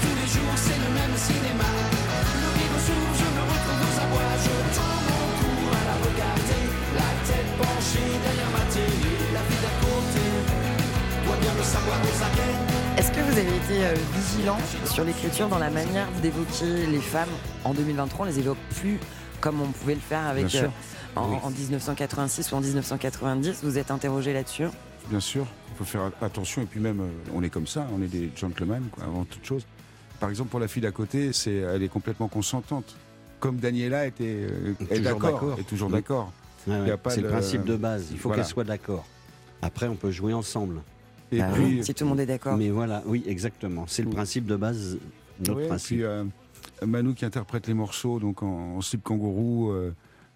Tous 0.00 0.08
les 0.08 0.32
jours, 0.32 0.52
c'est 0.56 0.78
le 0.78 0.94
même 0.94 1.16
cinéma. 1.16 1.77
Vous 13.40 13.46
avez 13.46 13.56
été 13.56 13.84
euh, 13.84 13.94
vigilant 14.16 14.58
sur 14.86 15.04
l'écriture 15.04 15.48
dans 15.48 15.58
la 15.60 15.70
manière 15.70 16.08
d'évoquer 16.22 16.86
les 16.86 16.98
femmes 16.98 17.28
en 17.64 17.72
2023 17.72 18.26
On 18.26 18.28
les 18.28 18.38
évoque 18.40 18.58
plus 18.80 18.98
comme 19.40 19.60
on 19.60 19.66
pouvait 19.68 19.94
le 19.94 20.00
faire 20.00 20.26
avec 20.26 20.52
euh, 20.56 20.66
en, 21.14 21.30
Oui. 21.30 21.36
en 21.44 21.50
1986 21.50 22.50
ou 22.50 22.56
en 22.56 22.60
1990. 22.60 23.60
Vous 23.62 23.78
êtes 23.78 23.92
interrogé 23.92 24.32
là-dessus 24.32 24.64
Bien 25.08 25.20
sûr, 25.20 25.46
il 25.70 25.76
faut 25.76 25.84
faire 25.84 26.10
attention. 26.20 26.62
Et 26.62 26.66
puis 26.66 26.80
même, 26.80 27.00
euh, 27.00 27.30
on 27.32 27.42
est 27.44 27.48
comme 27.50 27.68
ça, 27.68 27.86
on 27.96 28.02
est 28.02 28.08
des 28.08 28.28
gentlemen, 28.34 28.82
quoi, 28.90 29.04
avant 29.04 29.24
toute 29.24 29.44
chose. 29.44 29.64
Par 30.18 30.30
exemple, 30.30 30.50
pour 30.50 30.58
la 30.58 30.66
fille 30.66 30.82
d'à 30.82 30.90
côté, 30.90 31.32
c'est, 31.32 31.54
elle 31.54 31.82
est 31.84 31.88
complètement 31.88 32.26
consentante. 32.26 32.96
Comme 33.38 33.58
Daniela 33.58 34.06
était, 34.06 34.24
euh, 34.50 34.74
est 34.90 34.96
Toujours 34.96 35.04
d'accord, 35.04 35.32
d'accord. 35.32 35.58
est 35.60 35.68
toujours 35.68 35.90
d'accord. 35.90 36.32
Ouais, 36.66 36.80
ouais, 36.80 36.88
y 36.88 36.90
a 36.90 36.96
pas 36.96 37.10
C'est 37.10 37.20
le 37.20 37.28
le- 37.28 37.32
principe 37.32 37.64
de 37.64 37.76
base. 37.76 38.06
Il 38.10 38.18
faut 38.18 38.30
Voilà. 38.30 38.42
qu'elle 38.42 38.50
soit 38.50 38.64
d'accord. 38.64 39.06
Après, 39.62 39.86
on 39.86 39.94
peut 39.94 40.10
jouer 40.10 40.32
ensemble. 40.34 40.80
Et 41.32 41.38
Bah 41.38 41.50
puis, 41.54 41.84
Si 41.84 41.94
tout 41.94 42.04
le 42.04 42.10
monde 42.10 42.20
est 42.20 42.26
d'accord. 42.26 42.56
Mais 42.56 42.70
voilà, 42.70 43.02
oui, 43.06 43.22
exactement. 43.26 43.84
C'est 43.86 44.02
le 44.02 44.08
Oui. 44.08 44.14
principe 44.14 44.46
de 44.46 44.56
base, 44.56 44.98
notre 45.40 45.56
ouais, 45.58 45.64
et 45.64 45.68
principe. 45.68 45.96
puis 45.98 46.04
euh, 46.04 46.24
Manu 46.86 47.14
qui 47.14 47.24
interprète 47.24 47.66
les 47.66 47.74
morceaux 47.74 48.18
donc 48.18 48.42
en, 48.42 48.76
en 48.76 48.80
slip 48.80 49.02
kangourou. 49.02 49.70
euh, 49.72 49.92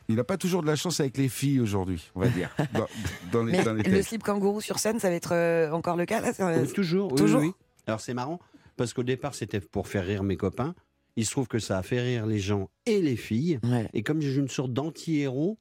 il 0.09 0.17
n'a 0.17 0.25
pas 0.25 0.37
toujours 0.37 0.63
de 0.63 0.67
la 0.67 0.77
chance 0.77 0.99
avec 1.01 1.17
les 1.17 1.29
filles 1.29 1.61
aujourd'hui, 1.61 2.11
on 2.15 2.21
va 2.21 2.29
dire, 2.29 2.55
dans, 2.75 2.87
dans 3.33 3.45
les, 3.45 3.53
Mais 3.53 3.65
dans 3.65 3.73
les 3.75 3.83
le 3.85 4.03
slip 4.03 4.23
kangourou 4.23 4.61
sur 4.61 4.79
scène, 4.79 4.99
ça 4.99 5.09
va 5.09 5.15
être 5.15 5.33
euh, 5.33 5.71
encore 5.71 5.97
le 5.97 6.05
cas 6.05 6.21
là 6.21 6.33
ça- 6.33 6.61
Oui, 6.61 6.69
toujours, 6.73 7.13
oui, 7.13 7.19
toujours 7.19 7.41
oui, 7.41 7.47
oui. 7.49 7.55
Alors 7.87 8.01
c'est 8.01 8.13
marrant, 8.13 8.39
parce 8.77 8.93
qu'au 8.93 9.05
départ, 9.05 9.35
c'était 9.35 9.61
pour 9.61 9.89
faire 9.89 10.05
rire 10.05 10.23
mes 10.25 10.37
copains. 10.37 10.75
Il 11.17 11.25
se 11.27 11.31
trouve 11.31 11.47
que 11.47 11.59
ça 11.59 11.79
a 11.79 11.83
fait 11.83 12.01
rire 12.01 12.27
les 12.27 12.39
gens 12.39 12.69
et 12.87 13.01
les 13.01 13.17
filles. 13.17 13.59
Ouais. 13.65 13.89
Et 13.95 14.03
comme 14.03 14.21
j'ai 14.21 14.35
une 14.35 14.49
sorte 14.49 14.73
d'anti-héros, 14.73 15.59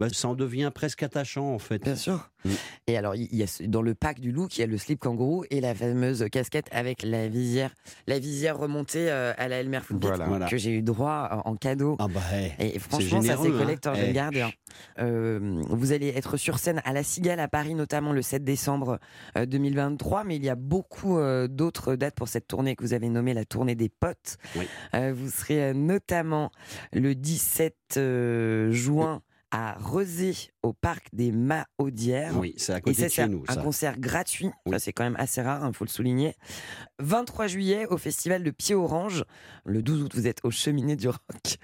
bah, 0.00 0.08
ça 0.10 0.28
en 0.28 0.34
devient 0.34 0.70
presque 0.74 1.02
attachant 1.02 1.52
en 1.54 1.58
fait. 1.58 1.82
Bien 1.84 1.94
sûr. 1.96 2.30
Mm. 2.44 2.50
Et 2.86 2.96
alors, 2.96 3.14
il 3.14 3.34
y 3.36 3.42
a 3.42 3.46
dans 3.68 3.82
le 3.82 3.94
pack 3.94 4.18
du 4.18 4.32
look, 4.32 4.56
il 4.56 4.62
y 4.62 4.64
a 4.64 4.66
le 4.66 4.78
slip 4.78 4.98
kangourou 4.98 5.44
et 5.50 5.60
la 5.60 5.74
fameuse 5.74 6.24
casquette 6.32 6.68
avec 6.72 7.02
la 7.02 7.28
visière, 7.28 7.74
la 8.06 8.18
visière 8.18 8.56
remontée 8.58 9.10
euh, 9.10 9.34
à 9.36 9.46
la 9.48 9.56
Elmer 9.60 9.80
Footbeat 9.80 10.08
Voilà. 10.08 10.26
Voilà. 10.26 10.48
que 10.48 10.56
j'ai 10.56 10.70
eu 10.72 10.82
droit 10.82 11.28
euh, 11.32 11.48
en 11.50 11.54
cadeau. 11.56 11.96
Ah 11.98 12.08
bah 12.08 12.20
hey. 12.32 12.52
Et 12.74 12.78
franchement, 12.78 13.20
ça 13.20 13.28
généreux, 13.36 13.48
c'est 13.50 13.54
hein. 13.54 13.58
collector, 13.58 13.94
je 13.94 14.02
Eh. 14.02 14.06
le 14.06 14.12
garde. 14.12 14.36
hein. 14.38 14.50
Euh, 15.00 15.62
vous 15.68 15.92
allez 15.92 16.08
être 16.08 16.36
sur 16.38 16.58
scène 16.58 16.80
à 16.84 16.92
la 16.94 17.02
Cigale 17.02 17.40
à 17.40 17.48
Paris, 17.48 17.74
notamment 17.74 18.12
le 18.12 18.22
7 18.22 18.42
décembre 18.42 18.98
euh, 19.36 19.44
2023, 19.44 20.24
mais 20.24 20.36
il 20.36 20.44
y 20.44 20.48
a 20.48 20.54
beaucoup 20.54 21.18
euh, 21.18 21.46
d'autres 21.46 21.94
dates 21.96 22.14
pour 22.14 22.28
cette 22.28 22.46
tournée 22.48 22.74
que 22.74 22.82
vous 22.82 22.94
avez 22.94 23.08
nommée 23.10 23.34
la 23.34 23.44
tournée 23.44 23.74
des 23.74 23.88
potes. 23.90 24.38
Oui. 24.56 24.66
Euh, 24.94 25.12
vous 25.14 25.28
serez 25.28 25.62
euh, 25.62 25.72
notamment 25.74 26.50
le 26.94 27.14
17 27.14 27.74
euh, 27.98 28.70
juin 28.72 29.20
à 29.50 29.74
Rezé, 29.78 30.34
au 30.62 30.72
parc 30.72 31.08
des 31.12 31.32
Mahaudières. 31.32 32.36
Oui, 32.38 32.54
c'est 32.56 32.72
à 32.72 32.80
côté 32.80 33.04
de 33.04 33.08
chez 33.08 33.28
nous. 33.28 33.44
un 33.48 33.54
ça. 33.54 33.62
concert 33.62 33.98
gratuit. 33.98 34.50
Oui. 34.66 34.72
Ça, 34.72 34.78
c'est 34.78 34.92
quand 34.92 35.04
même 35.04 35.16
assez 35.18 35.42
rare, 35.42 35.66
il 35.66 35.74
faut 35.74 35.84
le 35.84 35.90
souligner. 35.90 36.34
23 36.98 37.46
juillet, 37.46 37.86
au 37.86 37.96
festival 37.96 38.42
de 38.42 38.50
Pied 38.50 38.74
Orange. 38.74 39.24
Le 39.64 39.82
12 39.82 40.02
août, 40.02 40.14
vous 40.14 40.26
êtes 40.26 40.40
au 40.44 40.50
Cheminée 40.50 40.96
du 40.96 41.08
Rock. 41.08 41.58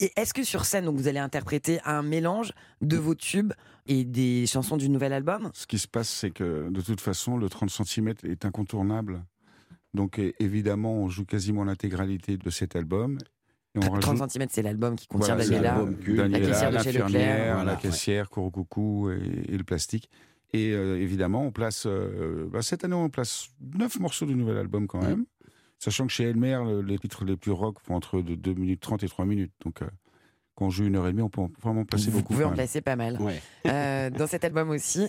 Et 0.00 0.12
est-ce 0.16 0.32
que 0.32 0.44
sur 0.44 0.64
scène, 0.64 0.84
donc, 0.84 0.96
vous 0.96 1.08
allez 1.08 1.18
interpréter 1.18 1.80
un 1.84 2.02
mélange 2.02 2.52
de 2.80 2.96
vos 2.96 3.14
tubes 3.14 3.52
et 3.86 4.04
des 4.04 4.46
chansons 4.46 4.76
du 4.76 4.88
nouvel 4.88 5.12
album? 5.12 5.50
Ce 5.54 5.66
qui 5.66 5.78
se 5.78 5.88
passe, 5.88 6.08
c'est 6.08 6.30
que 6.30 6.68
de 6.70 6.80
toute 6.80 7.00
façon, 7.00 7.36
le 7.36 7.48
30 7.48 7.70
cm 7.70 8.14
est 8.24 8.44
incontournable. 8.44 9.24
Donc 9.94 10.20
évidemment, 10.38 10.94
on 10.94 11.08
joue 11.08 11.24
quasiment 11.24 11.64
l'intégralité 11.64 12.36
de 12.36 12.50
cet 12.50 12.76
album. 12.76 13.18
Et 13.82 13.88
on 13.88 13.98
30 13.98 14.18
rajoute- 14.18 14.30
cm, 14.30 14.48
c'est 14.50 14.62
l'album 14.62 14.96
qui 14.96 15.06
contient 15.06 15.34
Voilà, 15.36 15.48
Daniela. 15.50 15.74
Daniela, 16.06 16.28
La 16.28 16.40
caissière 16.40 16.70
de 16.70 16.78
chez 16.78 16.92
Leclerc. 16.92 17.08
Voilà, 17.54 17.64
la 17.64 17.72
ouais. 17.74 17.78
caissière, 17.80 18.30
Kurokuku 18.30 19.10
et, 19.10 19.54
et 19.54 19.56
le 19.58 19.64
plastique. 19.64 20.10
Et 20.52 20.72
euh, 20.72 20.98
évidemment, 21.00 21.42
on 21.44 21.50
place. 21.52 21.84
euh, 21.86 22.48
bah, 22.50 22.62
cette 22.62 22.84
année, 22.84 22.94
on 22.94 23.10
place 23.10 23.48
neuf 23.60 23.98
morceaux 24.00 24.26
du 24.26 24.34
nouvel 24.34 24.56
album 24.56 24.86
quand 24.86 25.02
même. 25.02 25.26
Sachant 25.78 26.06
que 26.06 26.12
chez 26.12 26.24
Elmer, 26.24 26.58
le- 26.64 26.80
les 26.82 26.98
titres 26.98 27.24
les 27.24 27.36
plus 27.36 27.52
rock 27.52 27.76
font 27.80 27.94
entre 27.94 28.20
2 28.20 28.54
minutes 28.54 28.80
30 28.80 29.02
et 29.04 29.08
3 29.08 29.24
minutes. 29.26 29.52
Donc, 29.64 29.82
euh, 29.82 29.86
quand 30.54 30.66
on 30.66 30.70
joue 30.70 30.86
une 30.86 30.96
heure 30.96 31.06
et 31.06 31.12
demie, 31.12 31.22
on 31.22 31.28
peut 31.28 31.42
en- 31.42 31.50
vraiment 31.60 31.84
placer 31.84 32.10
Vous 32.10 32.18
beaucoup. 32.18 32.32
pouvez 32.32 32.44
en 32.44 32.52
placer 32.52 32.80
pas 32.80 32.96
mal. 32.96 33.20
Ouais. 33.20 33.40
Euh, 33.66 34.10
dans 34.10 34.26
cet 34.26 34.42
album 34.44 34.70
aussi, 34.70 35.06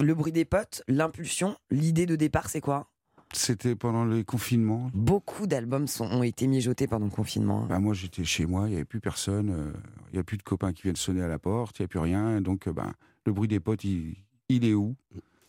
le 0.00 0.14
bruit 0.14 0.32
des 0.32 0.44
potes, 0.44 0.82
l'impulsion, 0.88 1.56
l'idée 1.70 2.06
de 2.06 2.16
départ, 2.16 2.48
c'est 2.48 2.60
quoi? 2.60 2.90
C'était 3.34 3.74
pendant 3.76 4.04
le 4.04 4.22
confinement. 4.24 4.90
Beaucoup 4.94 5.46
d'albums 5.46 5.86
sont- 5.86 6.06
ont 6.10 6.22
été 6.22 6.46
mijotés 6.46 6.86
pendant 6.86 7.04
le 7.06 7.10
confinement. 7.10 7.66
Bah, 7.66 7.78
moi, 7.78 7.92
j'étais 7.94 8.24
chez 8.24 8.46
moi, 8.46 8.62
il 8.66 8.70
n'y 8.70 8.74
avait 8.76 8.84
plus 8.84 9.00
personne. 9.00 9.50
euh, 9.50 9.72
Il 10.10 10.14
n'y 10.14 10.20
a 10.20 10.24
plus 10.24 10.38
de 10.38 10.42
copains 10.42 10.72
qui 10.72 10.82
viennent 10.84 10.96
sonner 10.96 11.20
à 11.22 11.28
la 11.28 11.38
porte, 11.38 11.78
il 11.78 11.82
n'y 11.82 11.84
a 11.84 11.88
plus 11.88 11.98
rien. 11.98 12.40
Donc, 12.40 12.66
euh, 12.66 12.72
ben, 12.72 12.94
le 13.26 13.32
bruit 13.34 13.48
des 13.48 13.60
potes, 13.60 13.84
il, 13.84 14.16
il 14.48 14.64
est 14.64 14.72
où? 14.72 14.96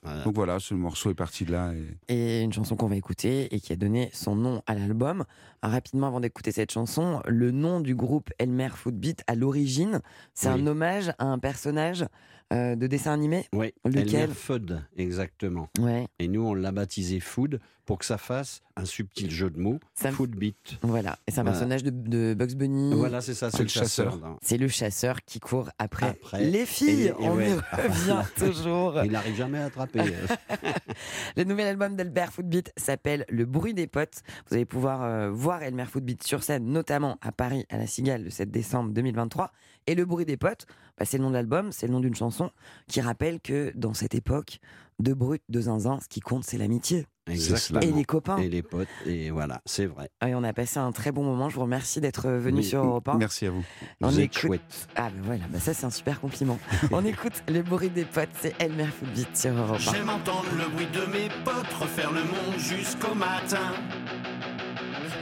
Voilà. 0.04 0.24
Donc 0.24 0.36
voilà, 0.36 0.60
ce 0.60 0.74
morceau 0.74 1.10
est 1.12 1.14
parti 1.16 1.44
de 1.46 1.52
là. 1.54 1.74
Et... 2.10 2.40
et 2.40 2.42
une 2.42 2.52
chanson 2.54 2.76
qu'on 2.78 2.88
va 2.88 2.96
écouter 2.98 3.54
et 3.54 3.60
qui 3.62 3.72
a 3.74 3.76
donné 3.78 4.10
son 4.14 4.36
nom 4.36 4.62
à 4.66 4.74
l'album. 4.76 5.24
Rapidement, 5.62 6.08
avant 6.08 6.20
d'écouter 6.22 6.52
cette 6.52 6.72
chanson, 6.72 7.22
le 7.28 7.52
nom 7.52 7.80
du 7.82 7.96
groupe 7.96 8.30
Elmer 8.38 8.70
Footbeat, 8.74 9.24
à 9.28 9.36
l'origine, 9.36 10.00
c'est 10.34 10.50
Oui. 10.50 10.62
un 10.62 10.68
hommage 10.68 11.12
à 11.20 11.26
un 11.26 11.38
personnage 11.40 12.06
euh, 12.54 12.76
de 12.76 12.88
dessin 12.88 13.14
animé. 13.14 13.46
Oui, 13.54 13.74
Lequel 13.86 14.32
Fudd, 14.32 14.82
exactement. 14.98 15.70
Ouais, 15.80 16.08
Et 16.20 16.28
nous, 16.28 16.42
on 16.42 16.54
l'a 16.54 16.72
baptisé 16.72 17.20
Food 17.20 17.60
pour 17.86 17.98
que 17.98 18.06
ça 18.06 18.20
fasse 18.20 18.62
un 18.76 18.86
subtil 18.86 19.32
jeu 19.32 19.50
de 19.50 19.60
mots. 19.60 19.80
Ça 19.96 20.12
Food 20.12 20.36
beat. 20.36 20.78
voilà. 20.84 21.18
Et 21.26 21.32
c'est 21.32 21.40
un 21.40 21.44
Voilà. 21.44 21.58
personnage 21.58 21.84
de, 21.84 21.90
de 21.90 22.36
Bugs 22.36 22.56
Bunny. 22.56 22.94
Voilà, 22.94 23.20
c'est 23.20 23.34
ça, 23.34 23.50
c'est 23.50 23.58
le 23.60 23.64
le 23.64 23.70
chasseur. 23.70 24.14
chasseur. 24.14 24.38
C'est 24.44 24.58
le 24.58 24.68
chasseur 24.68 25.24
qui 25.26 25.40
court 25.40 25.70
après, 25.80 26.10
Après. 26.10 26.44
les 26.46 26.66
filles. 26.68 27.06
Et- 27.06 27.08
et 27.08 27.14
On 27.20 27.36
ouais. 27.36 27.50
y 27.50 27.54
revient 27.54 28.22
toujours. 28.38 29.04
Il 29.04 29.12
n'arrive 29.12 29.36
jamais 29.36 29.58
à 29.60 29.66
attraper. 29.66 30.02
euh. 30.02 30.56
Le 31.38 31.44
nouvel 31.46 31.68
album 31.68 31.96
d'Albert 31.96 32.32
Footbeat 32.32 32.72
s'appelle 32.78 33.26
Le 33.30 33.46
bruit 33.46 33.74
des 33.74 33.88
potes. 33.88 34.22
Vous 34.50 34.56
allez 34.56 34.66
pouvoir 34.66 35.02
euh, 35.04 35.32
voir 35.32 35.64
Elmer 35.64 35.86
Footbeat 35.86 36.22
sur 36.24 36.44
scène, 36.44 36.66
notamment 36.66 37.18
à 37.22 37.32
Paris, 37.32 37.66
à 37.70 37.78
la 37.78 37.88
Cigale, 37.88 38.26
le 38.26 38.30
7 38.30 38.52
décembre 38.52 38.92
2023. 38.92 39.52
Et 39.88 39.96
Le 39.96 40.06
bruit 40.06 40.26
des 40.26 40.38
potes, 40.38 40.66
bah, 40.98 41.06
c'est 41.06 41.18
le 41.18 41.24
nom 41.24 41.30
de 41.30 41.36
l'album, 41.36 41.72
c'est 41.72 41.88
le 41.88 41.94
nom 41.94 42.00
d'une 42.00 42.16
chanson 42.16 42.52
qui 42.88 43.02
rappelle 43.02 43.40
que 43.40 43.72
dans 43.76 43.94
cette 43.94 44.14
époque, 44.16 44.60
de 45.00 45.14
brut, 45.14 45.42
de 45.50 45.62
zinzin, 45.62 46.00
ce 46.02 46.08
qui 46.08 46.20
compte, 46.20 46.44
c'est 46.44 46.58
l'amitié. 46.58 47.08
Exactement. 47.26 47.80
Et 47.80 47.92
les 47.92 48.04
copains. 48.06 48.38
Et 48.38 48.50
les 48.50 48.62
potes. 48.64 48.88
Et 49.06 49.30
voilà, 49.32 49.62
c'est 49.66 49.86
vrai. 49.86 50.10
Et 50.28 50.36
on 50.36 50.44
a 50.44 50.52
passé 50.52 50.78
un 50.80 50.92
très 50.92 51.12
bon 51.12 51.24
moment. 51.24 51.48
Je 51.50 51.56
vous 51.56 51.62
remercie 51.62 52.02
d'être 52.02 52.28
venu 52.30 52.58
Oui. 52.58 52.64
sur 52.64 52.84
Europe 52.84 53.08
1. 53.08 53.18
Merci 53.18 53.46
à 53.48 53.52
vous. 53.52 53.64
On 54.02 54.08
Vous 54.10 54.20
êtes 54.20 54.26
écoute- 54.26 54.38
chouette. 54.40 54.88
Ah 54.96 55.10
ben 55.10 55.22
voilà, 55.24 55.44
bah 55.50 55.60
ça 55.60 55.74
c'est 55.74 55.86
un 55.86 55.90
super 55.92 56.20
compliment. 56.20 56.60
on 56.92 57.06
écoute 57.06 57.44
Le 57.48 57.62
bruit 57.62 57.90
des 57.90 58.06
potes, 58.06 58.30
c'est 58.42 58.54
Elmer 58.60 58.88
Footbeat 58.88 59.36
sur 59.38 59.54
Europe 59.54 59.78
1. 59.78 59.92
J'aime 59.94 60.10
entendre 60.10 60.46
le 60.58 60.68
bruit 60.74 60.88
de 60.88 61.06
mes 61.12 61.30
potes 61.46 61.74
refaire 61.80 62.12
le 62.12 62.22
monde 62.22 62.58
jusqu'au 62.60 63.14
matin. 63.16 63.74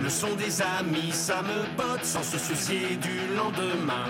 Le 0.01 0.09
son 0.09 0.33
des 0.35 0.61
amis, 0.61 1.11
ça 1.11 1.41
me 1.41 1.75
botte 1.77 2.03
sans 2.05 2.23
se 2.23 2.37
soucier 2.37 2.95
du 2.97 3.35
lendemain. 3.35 4.05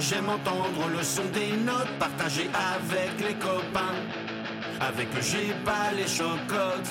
J'aime 0.00 0.30
entendre 0.30 0.88
le 0.96 1.02
son 1.02 1.24
des 1.26 1.52
notes 1.58 1.90
partagées 1.98 2.48
avec 2.54 3.20
les 3.20 3.34
copains. 3.34 3.94
Avec 4.80 5.08
eux, 5.14 5.20
j'ai 5.20 5.52
pas 5.62 5.92
les 5.94 6.08
chocottes. 6.08 6.90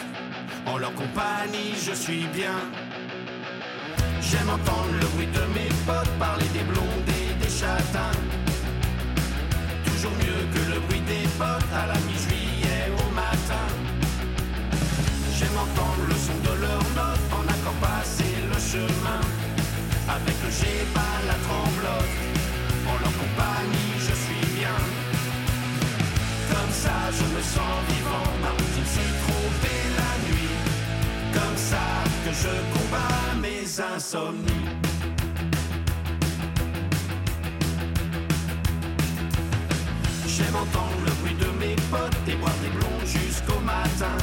En 0.68 0.78
leur 0.78 0.94
compagnie, 0.94 1.74
je 1.76 1.94
suis 1.94 2.28
bien. 2.28 2.60
J'aime 4.22 4.50
entendre 4.50 4.94
le 5.02 5.08
bruit 5.08 5.26
de 5.26 5.42
mes 5.54 5.70
potes 5.88 6.20
parler 6.20 6.46
des 6.54 6.64
blondes 6.64 7.10
et 7.10 7.44
des 7.44 7.50
châtains. 7.50 8.29
Je 32.42 32.54
combats 32.74 33.36
mes 33.42 33.68
insomnies. 33.94 34.68
J'aime 40.26 40.56
entendre 40.56 41.00
le 41.06 41.12
bruit 41.20 41.36
de 41.36 41.50
mes 41.60 41.76
potes 41.92 42.22
et 42.28 42.36
boire 42.36 42.60
des 42.64 42.70
blonds 42.70 43.02
jusqu'au 43.06 43.60
matin. 43.60 44.18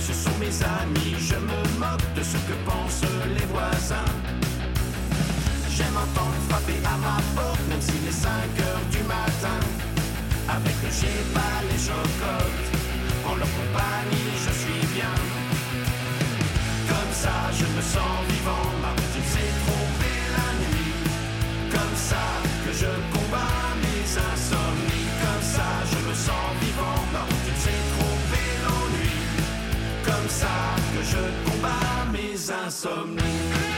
Ce 0.00 0.12
sont 0.14 0.36
mes 0.40 0.54
amis, 0.80 1.16
je 1.18 1.36
me 1.36 1.60
moque 1.78 2.08
de 2.16 2.22
ce 2.22 2.38
que 2.48 2.56
pensent 2.64 3.04
les 3.36 3.46
voisins. 3.46 4.12
J'aime 5.74 5.96
entendre 5.96 6.38
frapper 6.48 6.78
à 6.84 6.96
ma 7.06 7.18
porte, 7.36 7.60
même 7.68 7.80
s'il 7.80 8.06
est 8.08 8.12
5 8.12 8.30
heures 8.64 8.86
du 8.90 9.02
matin. 9.04 9.60
Avec 10.48 10.76
le 10.82 10.90
pas 11.34 11.56
les 11.70 11.80
chocottes, 11.88 12.68
en 13.26 13.34
leur 13.36 13.48
compagnie 13.60 14.32
je 14.44 14.52
suis 14.52 14.86
bien. 14.94 15.31
Comme 17.22 17.30
ça 17.30 17.50
je 17.52 17.64
me 17.76 17.82
sens 17.82 18.26
vivant, 18.30 18.66
ma 18.82 18.88
routine 18.88 19.28
s'est 19.32 19.54
trompée 19.64 20.22
la 20.34 20.48
nuit. 20.58 20.92
Comme 21.70 21.94
ça 21.94 22.24
que 22.66 22.72
je 22.72 22.86
combats 23.14 23.76
mes 23.80 24.18
insomnies. 24.32 25.08
Comme 25.22 25.42
ça 25.54 25.68
je 25.92 26.08
me 26.08 26.14
sens 26.14 26.50
vivant, 26.60 27.00
ma 27.12 27.20
routine 27.20 27.60
s'est 27.64 27.84
trompée 27.94 28.52
l'ennui. 28.64 29.14
Comme 30.04 30.28
ça 30.28 30.56
que 30.92 31.02
je 31.04 31.22
combats 31.48 32.10
mes 32.12 32.66
insomnies. 32.66 33.71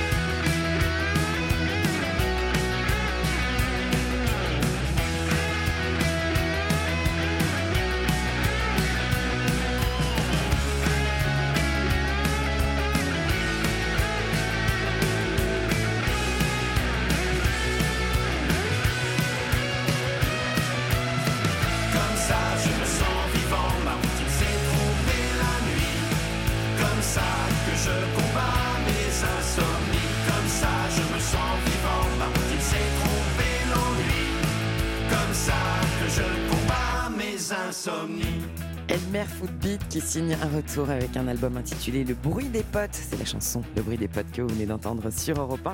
Elmer 38.88 39.25
Footbeat 39.25 39.88
qui 39.88 40.01
signe 40.01 40.37
un 40.40 40.57
retour 40.57 40.88
avec 40.88 41.16
un 41.16 41.29
album 41.29 41.57
intitulé 41.57 42.05
Le 42.05 42.14
bruit 42.14 42.49
des 42.49 42.62
potes. 42.62 42.94
C'est 42.94 43.18
la 43.18 43.27
chanson 43.27 43.62
Le 43.77 43.83
bruit 43.83 43.99
des 43.99 44.09
potes 44.09 44.31
que 44.33 44.40
vous 44.40 44.49
venez 44.49 44.64
d'entendre 44.64 45.11
sur 45.11 45.38
Europe 45.40 45.66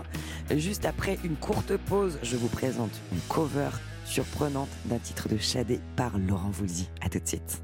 1. 0.50 0.56
Juste 0.56 0.86
après 0.86 1.18
une 1.22 1.36
courte 1.36 1.76
pause, 1.76 2.18
je 2.22 2.36
vous 2.36 2.48
présente 2.48 2.90
une 3.12 3.20
cover 3.28 3.70
surprenante 4.04 4.70
d'un 4.86 4.98
titre 4.98 5.28
de 5.28 5.36
Shadé 5.36 5.78
par 5.94 6.18
Laurent 6.18 6.50
Voulzy. 6.50 6.88
A 7.00 7.08
tout 7.08 7.20
de 7.20 7.28
suite. 7.28 7.62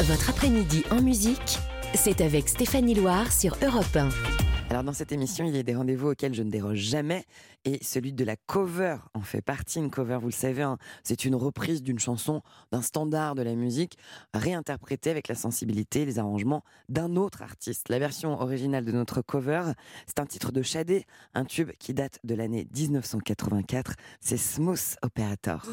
Votre 0.00 0.30
après-midi 0.30 0.84
en 0.90 1.02
musique, 1.02 1.58
c'est 1.94 2.20
avec 2.20 2.48
Stéphanie 2.48 2.94
Loire 2.94 3.32
sur 3.32 3.56
Europe 3.62 3.96
1. 3.96 4.51
Alors 4.72 4.84
dans 4.84 4.94
cette 4.94 5.12
émission, 5.12 5.44
il 5.44 5.54
y 5.54 5.58
a 5.58 5.62
des 5.62 5.74
rendez-vous 5.74 6.12
auxquels 6.12 6.32
je 6.32 6.42
ne 6.42 6.48
déroge 6.48 6.78
jamais 6.78 7.26
et 7.66 7.84
celui 7.84 8.14
de 8.14 8.24
la 8.24 8.36
cover 8.36 8.96
en 9.12 9.20
fait 9.20 9.42
partie. 9.42 9.80
Une 9.80 9.90
cover, 9.90 10.16
vous 10.18 10.28
le 10.28 10.32
savez, 10.32 10.62
hein, 10.62 10.78
c'est 11.04 11.26
une 11.26 11.34
reprise 11.34 11.82
d'une 11.82 11.98
chanson, 11.98 12.40
d'un 12.70 12.80
standard 12.80 13.34
de 13.34 13.42
la 13.42 13.54
musique, 13.54 13.98
réinterprétée 14.32 15.10
avec 15.10 15.28
la 15.28 15.34
sensibilité 15.34 16.00
et 16.00 16.04
les 16.06 16.18
arrangements 16.18 16.64
d'un 16.88 17.16
autre 17.16 17.42
artiste. 17.42 17.90
La 17.90 17.98
version 17.98 18.40
originale 18.40 18.86
de 18.86 18.92
notre 18.92 19.20
cover, 19.20 19.72
c'est 20.06 20.20
un 20.20 20.26
titre 20.26 20.52
de 20.52 20.62
Shadé, 20.62 21.04
un 21.34 21.44
tube 21.44 21.72
qui 21.78 21.92
date 21.92 22.18
de 22.24 22.34
l'année 22.34 22.66
1984. 22.74 23.92
C'est 24.22 24.38
Smooth 24.38 24.96
Operator. 25.02 25.66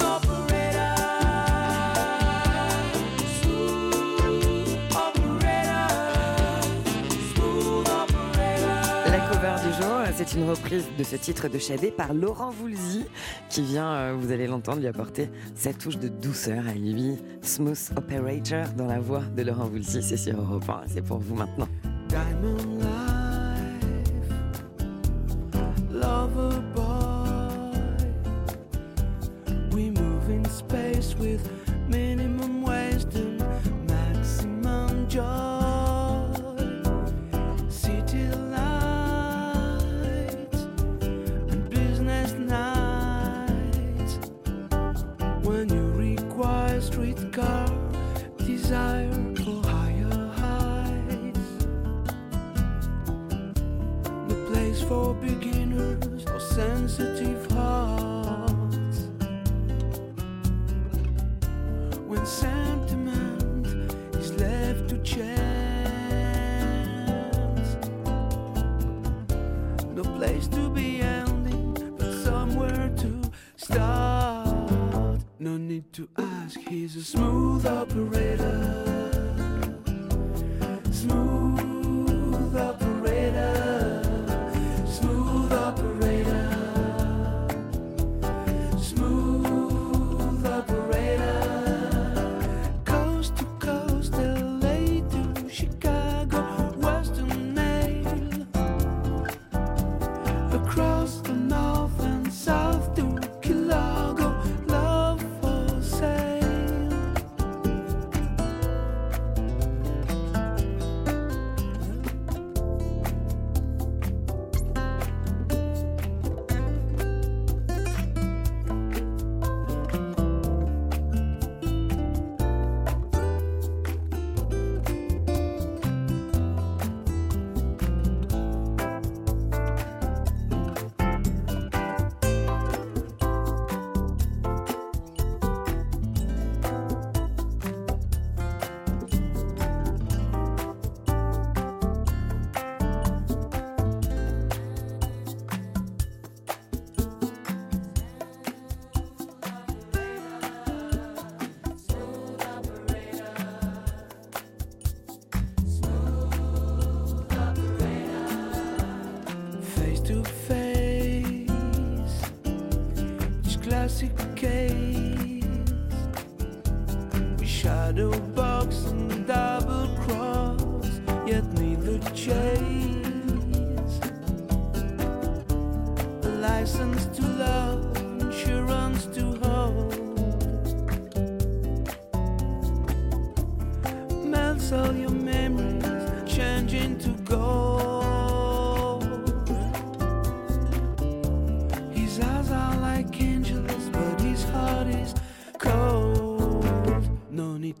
La 0.00 0.73
c'est 10.26 10.38
une 10.38 10.48
reprise 10.48 10.84
de 10.96 11.04
ce 11.04 11.16
titre 11.16 11.48
de 11.48 11.58
Shadé 11.58 11.90
par 11.90 12.14
Laurent 12.14 12.50
Voulzy, 12.50 13.04
qui 13.50 13.62
vient, 13.62 13.92
euh, 13.92 14.16
vous 14.18 14.32
allez 14.32 14.46
l'entendre, 14.46 14.80
lui 14.80 14.86
apporter 14.86 15.28
sa 15.54 15.72
touche 15.72 15.98
de 15.98 16.08
douceur 16.08 16.66
à 16.66 16.72
lui. 16.72 17.16
Smooth 17.42 17.90
Operator 17.96 18.68
dans 18.76 18.86
la 18.86 19.00
voix 19.00 19.22
de 19.36 19.42
Laurent 19.42 19.66
Voulzy, 19.66 20.02
c'est 20.02 20.16
sur 20.16 20.40
Europe 20.40 20.68
1, 20.68 20.82
c'est 20.88 21.02
pour 21.02 21.18
vous 21.18 21.34
maintenant. 21.34 21.68
Diamond 22.08 22.78
life, 22.78 22.88
lover 25.92 26.60
boy. 26.74 26.84
We 29.72 29.90
move 29.90 30.30
in 30.30 30.44
space 30.48 31.14
with 31.18 31.46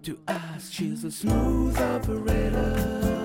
to 0.02 0.18
ask, 0.28 0.72
she's 0.72 1.04
a 1.04 1.10
smooth 1.10 1.78
operator. 1.80 3.23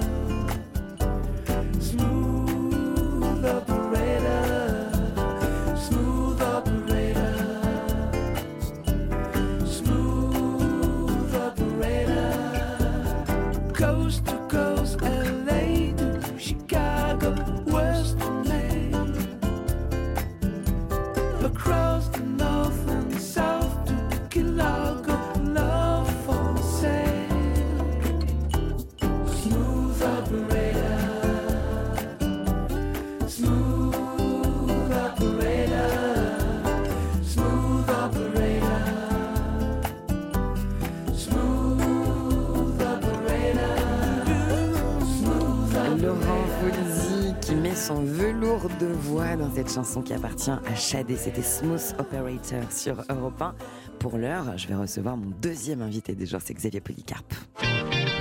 Son 47.89 48.04
velours 48.04 48.69
de 48.80 48.86
voix 48.86 49.36
dans 49.36 49.52
cette 49.52 49.73
chanson 49.73 50.04
qui 50.04 50.13
appartient 50.13 50.52
à 50.52 50.75
Shadé. 50.75 51.15
C'était 51.15 51.41
Smooth 51.41 51.95
Operator 51.97 52.71
sur 52.71 53.04
Europe 53.10 53.41
1. 53.41 53.56
pour 53.97 54.19
l'heure, 54.19 54.56
je 54.60 54.67
vais 54.67 54.75
recevoir 54.75 55.17
mon 55.17 55.32
deuxième 55.41 55.82
invité 55.82 56.13
des 56.13 56.28
c'est 56.28 56.54
Xavier 56.54 56.82
Polycarpe. 56.82 57.34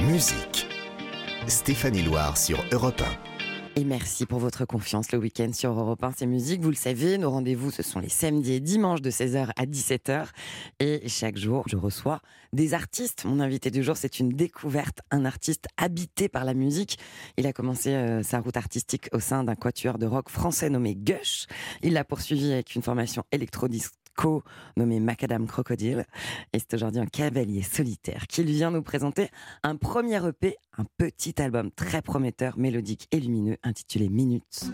Musique. 0.06 0.66
Stéphanie 1.48 2.02
Loire 2.02 2.38
sur 2.38 2.64
Europe 2.72 3.02
1. 3.02 3.37
Et 3.78 3.84
merci 3.84 4.26
pour 4.26 4.40
votre 4.40 4.64
confiance 4.64 5.12
le 5.12 5.18
week-end 5.18 5.52
sur 5.52 5.70
Europe 5.70 6.02
1, 6.02 6.10
c'est 6.16 6.26
musique. 6.26 6.60
Vous 6.60 6.70
le 6.70 6.74
savez, 6.74 7.16
nos 7.16 7.30
rendez-vous, 7.30 7.70
ce 7.70 7.84
sont 7.84 8.00
les 8.00 8.08
samedis 8.08 8.54
et 8.54 8.58
dimanches 8.58 9.02
de 9.02 9.10
16h 9.12 9.50
à 9.54 9.66
17h. 9.66 10.26
Et 10.80 11.08
chaque 11.08 11.36
jour, 11.36 11.62
je 11.68 11.76
reçois 11.76 12.20
des 12.52 12.74
artistes. 12.74 13.24
Mon 13.24 13.38
invité 13.38 13.70
du 13.70 13.84
jour, 13.84 13.96
c'est 13.96 14.18
une 14.18 14.30
découverte, 14.30 15.02
un 15.12 15.24
artiste 15.24 15.68
habité 15.76 16.28
par 16.28 16.44
la 16.44 16.54
musique. 16.54 16.98
Il 17.36 17.46
a 17.46 17.52
commencé 17.52 17.94
euh, 17.94 18.24
sa 18.24 18.40
route 18.40 18.56
artistique 18.56 19.10
au 19.12 19.20
sein 19.20 19.44
d'un 19.44 19.54
quatuor 19.54 19.98
de 19.98 20.06
rock 20.06 20.28
français 20.28 20.70
nommé 20.70 20.96
Gush. 20.96 21.46
Il 21.84 21.92
l'a 21.92 22.02
poursuivi 22.02 22.52
avec 22.52 22.74
une 22.74 22.82
formation 22.82 23.22
nommé 24.76 25.00
Macadam 25.00 25.46
Crocodile. 25.46 26.04
Et 26.52 26.58
c'est 26.58 26.74
aujourd'hui 26.74 27.00
un 27.00 27.06
cavalier 27.06 27.62
solitaire 27.62 28.26
qui 28.26 28.44
vient 28.44 28.70
nous 28.70 28.82
présenter 28.82 29.28
un 29.62 29.76
premier 29.76 30.26
EP, 30.26 30.56
un 30.76 30.84
petit 30.96 31.40
album 31.40 31.70
très 31.70 32.02
prometteur, 32.02 32.58
mélodique 32.58 33.08
et 33.12 33.20
lumineux 33.20 33.56
intitulé 33.62 34.08
Minutes. 34.08 34.70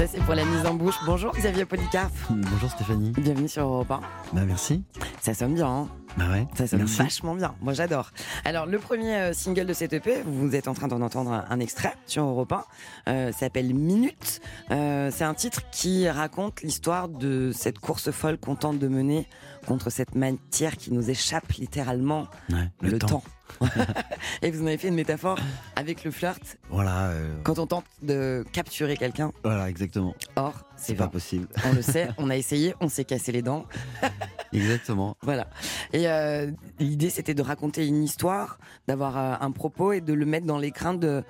Ça, 0.00 0.06
c'est 0.06 0.20
pour 0.20 0.34
la 0.34 0.46
mise 0.46 0.64
en 0.64 0.72
bouche. 0.72 0.94
Bonjour 1.04 1.32
Xavier 1.32 1.66
Polycarpe. 1.66 2.14
Bonjour 2.30 2.70
Stéphanie. 2.70 3.10
Bienvenue 3.10 3.48
sur 3.48 3.64
Europe 3.64 3.90
1. 3.90 4.00
Bah 4.32 4.42
merci. 4.46 4.82
Ça 5.20 5.34
sonne 5.34 5.52
bien, 5.52 5.68
hein 5.68 5.88
Bah 6.16 6.24
ouais. 6.30 6.46
Ça 6.56 6.66
sonne 6.66 6.80
merci. 6.80 6.98
vachement 6.98 7.34
bien. 7.34 7.54
Moi, 7.60 7.72
j'adore. 7.72 8.10
Alors, 8.44 8.66
le 8.66 8.78
premier 8.78 9.14
euh, 9.14 9.32
single 9.32 9.66
de 9.66 9.72
cet 9.72 9.92
EP, 9.92 10.22
vous 10.26 10.54
êtes 10.54 10.68
en 10.68 10.74
train 10.74 10.88
d'en 10.88 11.00
entendre 11.00 11.32
un, 11.32 11.44
un 11.48 11.60
extrait 11.60 11.94
sur 12.06 12.24
Europe 12.24 12.52
1, 12.52 12.64
euh, 13.08 13.32
s'appelle 13.32 13.72
Minute. 13.74 14.40
Euh, 14.70 15.10
c'est 15.14 15.24
un 15.24 15.34
titre 15.34 15.62
qui 15.70 16.08
raconte 16.08 16.62
l'histoire 16.62 17.08
de 17.08 17.52
cette 17.54 17.78
course 17.78 18.10
folle 18.10 18.38
qu'on 18.38 18.56
tente 18.56 18.78
de 18.78 18.88
mener 18.88 19.26
contre 19.66 19.90
cette 19.90 20.14
matière 20.14 20.76
qui 20.76 20.92
nous 20.92 21.10
échappe 21.10 21.52
littéralement, 21.52 22.26
Ouais, 22.50 22.68
le, 22.80 22.98
temps. 22.98 23.22
Et 24.42 24.50
vous 24.50 24.62
en 24.62 24.66
avez 24.66 24.78
fait 24.78 24.88
une 24.88 24.94
métaphore 24.94 25.38
avec 25.76 26.02
le 26.04 26.10
flirt. 26.10 26.40
Voilà. 26.70 27.08
euh, 27.08 27.36
Quand 27.44 27.58
on 27.58 27.66
tente 27.66 27.84
de 28.02 28.44
capturer 28.52 28.96
quelqu'un, 28.96 29.32
Voilà, 29.44 29.68
exactement. 29.68 30.14
or, 30.36 30.54
C'est 30.76 30.94
pas 30.94 31.04
pas 31.04 31.10
possible. 31.10 31.46
On 31.66 31.72
le 31.74 31.82
sait, 31.82 32.08
on 32.18 32.30
a 32.30 32.36
essayé, 32.36 32.74
on 32.80 32.88
s'est 32.88 33.04
cassé 33.04 33.32
les 33.32 33.42
dents. 33.42 33.66
Exactement. 34.52 35.16
Voilà. 35.22 35.46
Et 35.92 35.99
euh, 36.06 36.50
l'idée, 36.78 37.10
c'était 37.10 37.34
de 37.34 37.42
raconter 37.42 37.86
une 37.86 38.02
histoire, 38.02 38.58
d'avoir 38.88 39.16
euh, 39.18 39.34
un 39.40 39.50
propos 39.50 39.92
et 39.92 40.00
de 40.00 40.12
le 40.12 40.26
mettre 40.26 40.46
dans 40.46 40.58
l'écrin 40.58 40.94
d'une 40.94 41.24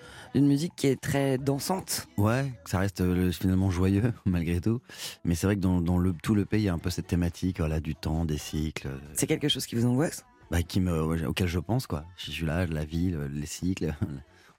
musique 0.47 0.73
qui 0.77 0.87
est 0.89 1.01
très 1.01 1.39
dansante. 1.39 2.07
Ouais, 2.19 2.53
ça 2.67 2.79
reste 2.79 3.01
euh, 3.01 3.15
le- 3.15 3.33
finalement 3.33 3.71
joyeux 3.71 4.13
malgré 4.27 4.61
tout. 4.61 4.81
Mais 5.25 5.35
c'est 5.35 5.47
vrai 5.47 5.57
que 5.57 5.61
dans, 5.61 5.81
dans 5.81 5.99
le, 5.99 6.13
tout 6.23 6.35
le 6.35 6.45
pays, 6.45 6.63
il 6.63 6.67
y 6.67 6.69
a 6.69 6.75
un 6.75 6.79
peu 6.79 6.91
cette 6.91 7.07
thématique, 7.07 7.59
voilà, 7.59 7.81
du 7.81 7.95
temps, 7.95 8.25
des 8.25 8.39
cycles, 8.39 8.89
C'est 9.15 9.27
quelque 9.27 9.49
chose 9.49 9.67
qui 9.67 9.75
vous 9.77 9.87
angoisse? 9.87 10.25
Bah, 10.51 10.63
qui 10.63 10.81
me, 10.81 11.27
auquel 11.27 11.47
je 11.47 11.59
pense 11.61 11.87
quoi. 11.87 12.05
Je 12.17 12.31
suis 12.33 12.45
là, 12.47 12.67
la 12.67 12.85
vie, 12.85 13.11
le- 13.11 13.29
les 13.29 13.47
cycles. 13.47 13.95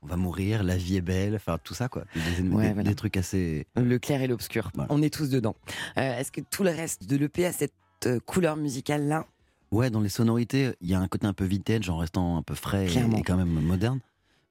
On 0.03 0.07
va 0.07 0.15
mourir, 0.15 0.63
la 0.63 0.77
vie 0.77 0.97
est 0.97 1.01
belle, 1.01 1.35
enfin 1.35 1.59
tout 1.63 1.75
ça 1.75 1.87
quoi. 1.87 2.05
Des, 2.15 2.41
des- 2.41 2.49
Ouais, 2.49 2.69
des- 2.69 2.73
voilà. 2.73 2.89
des 2.89 2.95
trucs 2.95 3.17
assez. 3.17 3.67
Le 3.75 3.99
clair 3.99 4.21
et 4.23 4.27
l'obscur. 4.27 4.71
Voilà. 4.73 4.87
On 4.91 4.99
est 5.03 5.13
tous 5.13 5.29
dedans. 5.29 5.55
Euh, 5.99 6.17
Est-ce 6.17 6.31
que 6.31 6.41
tout 6.41 6.63
le 6.63 6.71
reste 6.71 7.07
de 7.07 7.17
l'EP 7.17 7.45
a 7.45 7.51
cette 7.51 7.73
euh, 8.07 8.19
couleur 8.19 8.55
musicale-là? 8.57 9.27
Ouais, 9.71 9.89
dans 9.89 10.01
les 10.01 10.09
sonorités, 10.09 10.71
il 10.81 10.89
y 10.89 10.93
a 10.93 10.99
un 10.99 11.07
côté 11.07 11.27
un 11.27 11.33
peu 11.33 11.45
vintage 11.45 11.89
en 11.89 11.97
restant 11.97 12.37
un 12.37 12.41
peu 12.43 12.55
frais 12.55 12.85
et, 12.85 12.89
Clairement. 12.89 13.17
et 13.17 13.21
quand 13.23 13.37
même 13.37 13.47
moderne. 13.49 13.99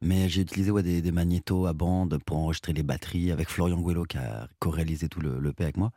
Mais 0.02 0.30
j'ai 0.30 0.40
utilisé 0.42 0.70
ouais, 0.70 0.82
des, 0.82 1.02
des 1.02 1.12
magnétos 1.12 1.66
à 1.66 1.74
bande 1.74 2.18
pour 2.24 2.38
enregistrer 2.38 2.72
les 2.72 2.82
batteries 2.82 3.30
avec 3.30 3.50
Florian 3.50 3.80
Guello 3.82 4.04
qui 4.04 4.16
a 4.16 4.48
co-réalisé 4.58 5.08
tout 5.08 5.20
le, 5.20 5.38
le 5.38 5.52
P 5.52 5.64
avec 5.64 5.76
moi. 5.76 5.90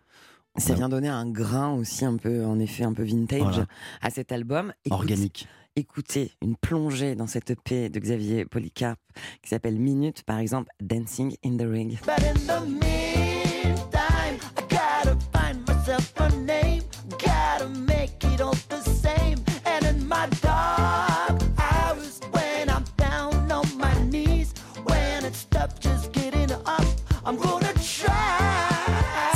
Ça 0.57 0.71
Ouais. 0.71 0.75
vient 0.75 0.89
donner 0.89 1.07
un 1.07 1.25
grain 1.29 1.71
aussi 1.73 2.03
un 2.05 2.17
peu, 2.17 2.45
en 2.45 2.59
effet, 2.59 2.83
un 2.83 2.93
peu 2.93 3.03
vintage 3.03 3.41
Voilà. 3.41 3.65
à 4.01 4.09
cet 4.09 4.31
album. 4.33 4.73
Écoute- 4.85 4.99
Organique. 4.99 5.47
Écoutez 5.75 6.31
une 6.43 6.55
plongée 6.55 7.15
dans 7.15 7.25
cette 7.25 7.49
EP 7.49 7.89
de 7.89 7.99
Xavier 7.99 8.45
Polycarpe 8.45 8.99
qui 9.41 9.49
s'appelle 9.49 9.79
Minute, 9.79 10.21
par 10.23 10.37
exemple, 10.37 10.69
Dancing 10.81 11.35
in 11.43 11.57
the 11.57 11.61
Ring. 11.67 11.97
But 12.05 12.19
in 12.23 12.33
the 12.45 12.61
meantime, 12.67 14.37
I 14.57 14.61
gotta 14.69 15.17
find 15.31 15.65
myself 15.67 16.13
a 16.17 16.29
name. 16.29 16.83
Gotta 17.09 17.69
make 17.69 18.23
it 18.23 18.39
all 18.41 18.53
the 18.69 18.82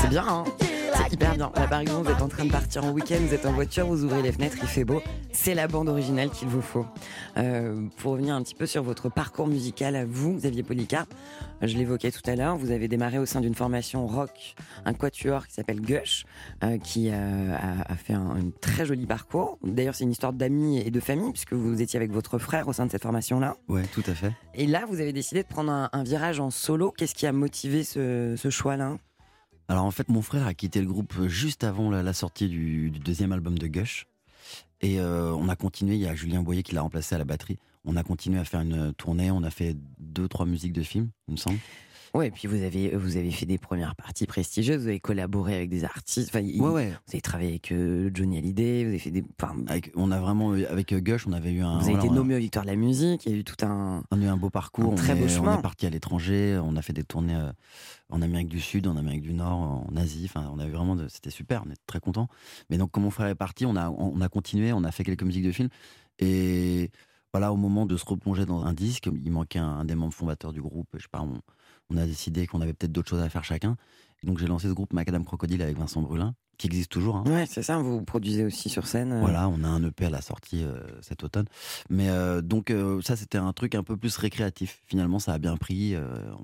C'est 0.02 0.10
bien, 0.10 0.26
hein 0.28 0.67
Là, 1.68 1.72
par 1.72 1.80
exemple, 1.82 2.08
vous 2.08 2.14
êtes 2.14 2.22
en 2.22 2.30
train 2.30 2.46
de 2.46 2.52
partir 2.52 2.86
en 2.86 2.92
week-end, 2.92 3.18
vous 3.20 3.34
êtes 3.34 3.46
en 3.46 3.52
voiture, 3.52 3.86
vous 3.88 4.06
ouvrez 4.06 4.22
les 4.22 4.32
fenêtres, 4.32 4.56
il 4.62 4.70
fait 4.70 4.86
beau. 4.86 5.02
C'est 5.34 5.54
la 5.54 5.68
bande 5.68 5.90
originale 5.90 6.30
qu'il 6.30 6.48
vous 6.48 6.62
faut. 6.62 6.86
Euh, 7.36 7.88
pour 7.98 8.14
revenir 8.14 8.36
un 8.36 8.42
petit 8.42 8.56
peu 8.56 8.66
sur 8.66 8.84
votre 8.84 9.10
parcours 9.10 9.48
musical 9.48 9.98
à 9.98 10.06
vous, 10.06 10.36
Xavier 10.36 10.64
Polycarpe, 10.64 11.14
je 11.62 11.76
l'évoquais 11.76 12.12
tout 12.12 12.22
à 12.26 12.38
l'heure, 12.38 12.56
vous 12.56 12.72
avez 12.72 12.88
démarré 12.88 13.20
au 13.20 13.26
sein 13.26 13.42
d'une 13.42 13.54
formation 13.54 14.08
rock, 14.08 14.56
un 14.86 14.94
quatuor 14.94 15.46
qui 15.46 15.56
s'appelle 15.56 15.82
Gush, 15.82 16.26
euh, 16.64 16.78
qui 16.78 17.10
euh, 17.12 17.54
a, 17.54 17.92
a 17.92 17.96
fait 17.98 18.14
un, 18.14 18.30
un 18.30 18.50
très 18.62 18.86
joli 18.86 19.06
parcours. 19.06 19.58
D'ailleurs, 19.62 19.94
c'est 19.96 20.06
une 20.06 20.12
histoire 20.12 20.32
d'amis 20.32 20.80
et 20.80 20.90
de 20.90 21.00
famille, 21.02 21.32
puisque 21.34 21.52
vous 21.52 21.82
étiez 21.82 21.98
avec 21.98 22.14
votre 22.14 22.38
frère 22.38 22.70
au 22.70 22.74
sein 22.74 22.86
de 22.86 22.92
cette 22.92 23.04
formation-là. 23.04 23.58
Ouais, 23.68 23.84
tout 23.92 24.04
à 24.08 24.14
fait. 24.14 24.32
Et 24.56 24.68
là, 24.68 24.86
vous 24.88 25.02
avez 25.02 25.12
décidé 25.12 25.44
de 25.44 25.48
prendre 25.48 25.72
un, 25.72 25.90
un 25.92 26.04
virage 26.04 26.40
en 26.40 26.50
solo. 26.50 26.94
Qu'est-ce 26.96 27.14
qui 27.16 27.28
a 27.28 27.34
motivé 27.34 27.84
ce, 27.84 28.36
ce 28.38 28.50
choix-là? 28.50 28.96
Alors 29.70 29.86
en 29.86 29.92
fait, 29.92 30.08
mon 30.10 30.22
frère 30.22 30.48
a 30.48 30.54
quitté 30.54 30.80
le 30.80 30.88
groupe 30.88 31.28
juste 31.28 31.64
avant 31.64 31.90
la, 31.90 32.14
sortie 32.14 32.48
du, 32.48 32.90
deuxième 32.90 33.32
album 33.32 33.58
de 33.58 33.68
Gush. 33.68 34.08
Et 34.82 35.00
euh, 35.00 35.34
on 35.34 35.50
a 35.50 35.56
continué, 35.56 35.96
il 35.96 36.02
y 36.02 36.08
a 36.08 36.16
Julien 36.16 36.42
Boyer 36.42 36.64
qui 36.64 36.76
l'a 36.76 36.82
remplacé 36.82 37.16
à 37.16 37.18
la 37.18 37.26
batterie. 37.26 37.58
On 37.84 37.96
a 37.96 38.04
continué 38.04 38.40
à 38.40 38.46
faire 38.46 38.62
une 38.62 38.94
tournée, 38.94 39.32
on 39.32 39.44
a 39.44 39.50
fait 39.50 39.76
deux, 39.98 40.28
trois 40.28 40.46
musiques 40.46 40.74
de 40.74 40.84
films, 40.84 41.10
il 41.28 41.34
me 41.34 41.38
semble. 41.38 41.58
Ouais, 42.18 42.28
et 42.28 42.32
puis 42.32 42.48
vous 42.48 42.64
avez, 42.64 42.96
vous 42.96 43.16
avez 43.18 43.30
fait 43.32 43.46
des 43.46 43.58
premières 43.60 43.96
parties 43.96 44.26
prestigieuses, 44.26 44.82
vous 44.82 44.88
avez 44.88 45.00
collaboré 45.00 45.56
avec 45.56 45.70
des 45.70 45.84
artistes, 45.86 46.30
enfin, 46.30 46.40
il- 46.40 46.60
Ouais, 46.60 46.70
ouais. 46.72 46.88
vous 46.90 47.12
avez 47.14 47.22
travaillé 47.22 47.50
avec 47.52 47.72
euh, 47.72 48.10
Johnny 48.14 48.38
Hallyday, 48.40 48.84
vous 48.84 48.90
avez 48.90 49.00
fait 49.00 49.12
des, 49.12 49.24
enfin, 49.40 49.56
Avec, 49.68 49.92
on 49.96 50.12
a 50.12 50.20
vraiment, 50.20 50.56
eu- 50.56 50.66
avec 50.66 50.94
euh, 50.94 51.00
Gush, 51.00 51.28
on 51.28 51.32
avait 51.32 51.52
eu 51.52 51.62
un, 51.62 51.78
vous 51.78 51.84
avez 51.84 51.92
voilà, 51.94 52.06
été 52.06 52.12
a- 52.12 52.16
nommé 52.16 52.36
aux 52.36 52.40
Victoires 52.40 52.66
de 52.66 52.72
la 52.72 52.76
musique, 52.76 53.26
il 53.28 53.32
y 53.32 53.36
a 53.36 53.38
eu 53.38 53.44
tout 53.44 53.64
un, 53.64 54.04
on 54.10 54.22
a 54.22 54.26
eu 54.26 54.28
un 54.28 54.36
beau 54.38 54.50
parcours. 54.50 54.94
Un 54.94 54.96
très 54.96 55.14
on 55.14 55.18
beau 55.20 55.26
est, 55.26 55.30
chemin. 55.30 55.56
On 55.56 55.60
est 55.60 55.62
parti 55.62 55.86
à 55.86 55.90
l'étranger, 55.92 56.60
on 56.64 56.76
a 56.76 56.82
fait 56.82 56.94
des 56.94 57.04
tournées 57.04 57.36
euh, 57.36 57.52
en 58.10 58.22
Amérique 58.24 58.48
du 58.50 58.60
Sud, 58.60 58.88
en 58.88 58.98
Amérique 58.98 59.22
du 59.22 59.34
Nord, 59.34 59.86
en 59.88 59.96
Asie. 59.96 60.24
Enfin, 60.26 60.50
on 60.52 60.58
avait 60.60 60.72
vraiment, 60.72 60.96
de- 60.96 61.08
c'était 61.10 61.30
super, 61.30 61.64
on 61.68 61.72
est 61.72 61.78
très 61.86 62.00
contents. 62.00 62.30
Mais 62.72 62.78
donc, 62.78 62.90
quand 62.92 63.02
mon 63.02 63.12
frère 63.12 63.28
est 63.28 63.36
parti, 63.36 63.66
on 63.68 63.76
a, 63.76 63.90
on 63.90 64.20
a 64.22 64.28
continué, 64.30 64.74
on 64.74 64.84
a 64.84 64.92
fait 64.92 65.04
quelques 65.04 65.24
musiques 65.24 65.46
de 65.46 65.52
films. 65.52 65.70
Et 66.20 66.90
voilà, 67.34 67.54
au 67.54 67.58
moment 67.58 67.86
de 67.86 67.96
se 67.98 68.06
replonger 68.06 68.46
dans 68.46 68.64
un 68.66 68.74
disque, 68.74 69.08
il 69.24 69.32
manquait 69.32 69.60
un, 69.60 69.68
un 69.68 69.86
des 69.86 69.94
membres 69.96 70.14
fondateurs 70.14 70.54
du 70.54 70.62
groupe. 70.62 70.88
Je 70.96 71.04
sais 71.04 71.08
pas, 71.12 71.22
on, 71.22 71.42
on 71.90 71.98
a 71.98 72.06
décidé 72.06 72.48
qu'on 72.48 72.62
avait 72.62 72.74
peut-être 72.74 72.92
d'autres 72.92 73.10
choses 73.10 73.22
à 73.22 73.30
faire 73.30 73.44
chacun. 73.44 73.78
Et 74.24 74.28
donc, 74.28 74.40
j'ai 74.40 74.48
lancé 74.48 74.68
ce 74.68 74.74
groupe 74.74 74.94
Macadam 74.94 75.24
Crocodile 75.24 75.62
avec 75.62 75.78
Vincent 75.78 76.02
Brulin, 76.02 76.34
qui 76.58 76.66
existe 76.66 76.92
toujours. 76.92 77.18
hein. 77.18 77.24
ouais, 77.28 77.46
c'est 77.48 77.62
ça, 77.62 77.78
vous 77.78 78.02
produisez 78.04 78.44
aussi 78.46 78.68
sur 78.68 78.88
scène. 78.88 79.12
euh, 79.12 79.20
Voilà, 79.20 79.48
on 79.48 79.64
a 79.64 79.68
un 79.68 79.84
EP 79.84 80.06
à 80.08 80.10
la 80.10 80.22
sortie 80.22 80.64
euh, 80.64 80.80
cet 81.02 81.24
automne. 81.24 81.46
Mais 81.92 82.10
euh, 82.10 82.42
donc 82.42 82.74
ça, 83.04 83.16
c'était 83.16 83.38
un 83.38 83.54
truc 83.54 83.76
un 83.76 83.84
peu 83.84 83.96
plus 83.96 84.18
récréatif. 84.18 84.82
Finalement, 84.88 85.20
ça 85.20 85.34
a 85.34 85.38
bien 85.38 85.56
pris. 85.56 85.96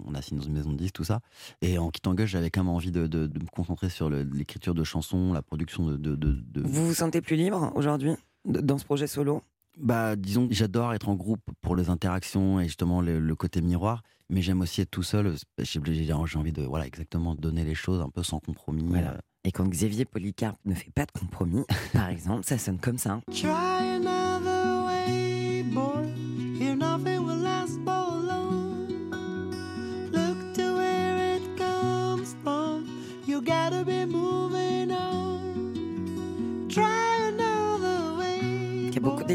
on 0.05 0.13
a 0.13 0.21
signé 0.21 0.39
dans 0.39 0.45
une 0.47 0.53
maison 0.53 0.71
de 0.71 0.77
disques, 0.77 0.93
tout 0.93 1.03
ça. 1.03 1.19
Et 1.63 1.79
en 1.79 1.89
quittant 1.89 2.13
Gush, 2.13 2.29
j'avais 2.29 2.51
quand 2.51 2.63
même 2.63 2.69
envie 2.73 2.91
de, 2.91 3.07
de- 3.07 3.25
de 3.25 3.39
me 3.39 3.47
concentrer 3.47 3.89
sur 3.89 4.07
l'écriture 4.09 4.75
de 4.75 4.83
chansons, 4.83 5.33
la 5.33 5.41
production 5.41 5.87
de... 5.87 6.41
Vous 6.63 6.87
vous 6.87 6.93
sentez 6.93 7.21
plus 7.21 7.35
libre 7.37 7.71
aujourd'hui 7.75 8.11
dans 8.45 8.77
ce 8.77 8.85
projet 8.85 9.07
solo? 9.07 9.41
Bah, 9.79 10.15
disons, 10.15 10.47
j'adore 10.51 10.93
être 10.93 11.09
en 11.09 11.15
groupe 11.15 11.41
pour 11.61 11.75
les 11.75 11.89
interactions 11.89 12.59
et 12.59 12.65
justement 12.65 13.01
le, 13.01 13.19
le 13.19 13.35
côté 13.35 13.59
miroir. 13.61 14.03
Mais 14.33 14.41
j'aime 14.41 14.61
aussi 14.61 14.81
être 14.81 14.89
tout 14.89 15.03
seul. 15.03 15.35
J'ai 15.59 15.79
j'ai- 15.85 16.11
envie 16.11 16.51
de, 16.51 16.63
voilà, 16.63 16.87
exactement 16.87 17.35
donner 17.35 17.63
les 17.63 17.75
choses 17.75 18.01
un 18.01 18.09
peu 18.09 18.23
sans 18.23 18.39
compromis. 18.39 18.83
Voilà. 18.87 19.11
euh. 19.13 19.17
Et 19.45 19.51
quand 19.51 19.67
Xavier 19.67 20.05
Polycarpe 20.05 20.57
ne 20.65 20.73
fait 20.73 20.89
pas 20.91 21.05
de 21.05 21.11
compromis, 21.11 21.63
par 21.93 22.09
exemple, 22.09 22.43
ça 22.43 22.57
sonne 22.57 22.79
comme 22.79 22.97
ça. 22.97 23.21
Try 23.31 23.92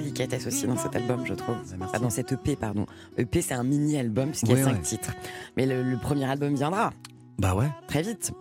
délicatesse 0.00 0.46
aussi 0.46 0.66
dans 0.66 0.76
cet 0.76 0.94
album, 0.96 1.24
je 1.26 1.34
trouve. 1.34 1.56
Ah, 1.92 1.98
dans 1.98 2.10
cet 2.10 2.32
EP, 2.32 2.56
pardon. 2.56 2.86
EP, 3.16 3.40
c'est 3.42 3.54
un 3.54 3.64
mini-album 3.64 4.30
puisqu'il 4.30 4.50
y 4.56 4.60
a 4.60 4.64
cinq 4.64 4.72
ouais. 4.74 4.80
titres. 4.82 5.12
Mais 5.56 5.66
le, 5.66 5.82
le 5.82 5.96
premier 5.96 6.24
album 6.24 6.54
viendra. 6.54 6.92
Bah 7.38 7.54
ouais. 7.54 7.68
Très 7.86 8.02
vite. 8.02 8.32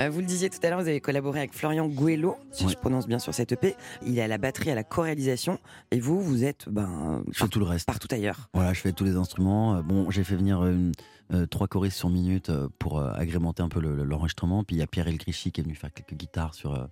Euh, 0.00 0.08
vous 0.08 0.20
le 0.20 0.24
disiez 0.26 0.48
tout 0.48 0.58
à 0.62 0.70
l'heure, 0.70 0.80
vous 0.80 0.88
avez 0.88 1.00
collaboré 1.00 1.40
avec 1.40 1.52
Florian 1.52 1.88
Guello, 1.88 2.36
si 2.52 2.64
Ouais. 2.64 2.72
je 2.72 2.76
prononce 2.78 3.06
bien 3.06 3.18
sur 3.18 3.34
cette 3.34 3.52
EP. 3.52 3.74
Il 4.06 4.18
est 4.18 4.22
à 4.22 4.28
la 4.28 4.38
batterie, 4.38 4.70
à 4.70 4.74
la 4.74 4.82
choréalisation. 4.82 5.58
Et 5.90 6.00
vous, 6.00 6.22
vous 6.22 6.42
êtes 6.42 6.66
ben, 6.70 7.22
Je 7.32 7.38
fais 7.38 7.48
tout 7.48 7.58
le 7.58 7.66
reste. 7.66 7.84
partout 7.86 8.08
ailleurs. 8.12 8.48
Voilà, 8.54 8.72
je 8.72 8.80
fais 8.80 8.92
tous 8.92 9.04
les 9.04 9.16
instruments. 9.16 9.76
Euh, 9.76 9.82
Bon, 9.82 10.10
j'ai 10.10 10.24
fait 10.24 10.36
venir 10.36 10.64
euh, 10.64 10.90
euh, 11.34 11.44
trois 11.46 11.68
choristes 11.68 11.98
sur 11.98 12.08
minute 12.08 12.50
pour 12.78 12.98
euh, 12.98 13.12
agrémenter 13.14 13.62
un 13.62 13.68
peu 13.68 13.78
le- 13.80 13.94
le- 13.94 14.04
l'enregistrement. 14.04 14.64
Puis 14.64 14.76
il 14.76 14.78
y 14.78 14.82
a 14.82 14.86
Pierre 14.86 15.08
Elgrichy 15.08 15.52
qui 15.52 15.60
est 15.60 15.64
venu 15.64 15.74
faire 15.74 15.92
quelques 15.92 16.14
guitares 16.14 16.54
sur, 16.54 16.88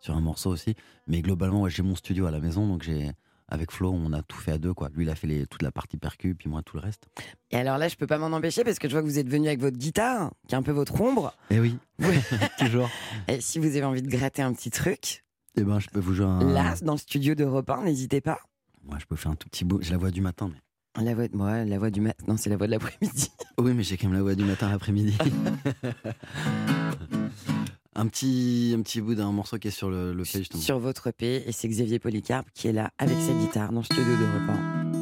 sur 0.00 0.14
un 0.14 0.20
morceau 0.20 0.50
aussi. 0.50 0.74
Mais 1.06 1.22
globalement, 1.22 1.62
ouais, 1.62 1.70
j'ai 1.70 1.82
mon 1.82 1.96
studio 1.96 2.26
à 2.26 2.30
la 2.30 2.38
maison, 2.40 2.66
donc 2.68 2.82
j'ai 2.82 3.12
avec 3.48 3.70
Flo, 3.72 3.90
on 3.92 4.12
a 4.12 4.22
tout 4.22 4.36
fait 4.38 4.52
à 4.52 4.58
deux. 4.58 4.74
Quoi. 4.74 4.90
Lui, 4.94 5.04
il 5.04 5.10
a 5.10 5.14
fait 5.14 5.26
les- 5.26 5.46
toute 5.46 5.62
la 5.62 5.70
partie 5.72 5.96
percu, 5.96 6.34
puis 6.34 6.48
moi 6.48 6.62
tout 6.62 6.76
le 6.76 6.82
reste. 6.82 7.08
Et 7.50 7.56
alors 7.56 7.78
là, 7.78 7.88
je 7.88 7.96
peux 7.96 8.06
pas 8.06 8.18
m'en 8.18 8.26
empêcher 8.36 8.62
parce 8.64 8.78
que 8.78 8.88
je 8.88 8.92
vois 8.92 9.02
que 9.02 9.06
vous 9.06 9.18
êtes 9.18 9.28
venu 9.28 9.48
avec 9.48 9.60
votre 9.60 9.78
guitare, 9.78 10.32
qui 10.48 10.54
est 10.54 10.58
un 10.58 10.62
peu 10.62 10.72
votre 10.72 11.00
ombre. 11.00 11.34
Eh 11.50 11.58
oui, 11.60 11.76
toujours. 12.58 12.90
Et 13.26 13.40
si 13.40 13.58
vous 13.58 13.66
avez 13.66 13.84
envie 13.84 14.02
de 14.02 14.10
gratter 14.10 14.42
un 14.42 14.52
petit 14.52 14.70
truc, 14.70 15.24
Eh 15.56 15.62
ben, 15.64 15.78
je 15.80 15.88
peux 15.88 16.00
vous 16.00 16.14
jouer 16.14 16.26
un. 16.26 16.44
là, 16.52 16.74
dans 16.82 16.92
le 16.92 16.98
studio 16.98 17.34
d'Europe 17.34 17.70
1, 17.70 17.84
n'hésitez 17.84 18.20
pas. 18.20 18.38
Moi, 18.84 18.98
je 19.00 19.06
peux 19.06 19.16
faire 19.16 19.32
un 19.32 19.36
tout 19.36 19.48
petit 19.48 19.64
bout. 19.64 19.80
J'ai 19.82 19.90
la 19.92 19.98
voix 19.98 20.10
du 20.10 20.20
matin, 20.20 20.50
mais. 20.52 20.60
La 21.04 21.14
voix 21.14 21.28
de 21.28 21.36
moi, 21.36 21.64
la 21.64 21.78
voix 21.78 21.90
du 21.90 22.00
matin. 22.00 22.24
Non, 22.26 22.36
c'est 22.36 22.50
la 22.50 22.56
voix 22.56 22.66
de 22.66 22.72
l'après-midi. 22.72 23.30
Oui, 23.58 23.72
mais 23.74 23.82
j'ai 23.84 23.96
quand 23.96 24.08
même 24.08 24.16
la 24.16 24.22
voix 24.22 24.34
du 24.34 24.44
matin 24.44 24.66
à 24.68 24.72
l'après-midi. 24.72 25.16
un 27.94 28.06
petit, 28.06 28.74
un 28.76 28.82
petit 28.82 29.00
bout 29.00 29.14
d'un 29.14 29.32
morceau 29.32 29.58
qui 29.58 29.68
est 29.68 29.72
sur 29.72 29.90
le, 29.90 30.12
le. 30.12 30.24
Sur 30.24 30.78
votre 30.78 31.08
EP, 31.08 31.48
et 31.48 31.52
c'est 31.52 31.68
Xavier 31.68 31.98
Polycarpe 31.98 32.48
qui 32.54 32.68
est 32.68 32.72
là 32.72 32.90
avec 32.98 33.16
sa 33.18 33.32
guitare 33.32 33.72
dans 33.72 33.80
le 33.80 33.84
studio 33.84 34.04
d'Europe 34.16 34.58
1. 34.94 34.97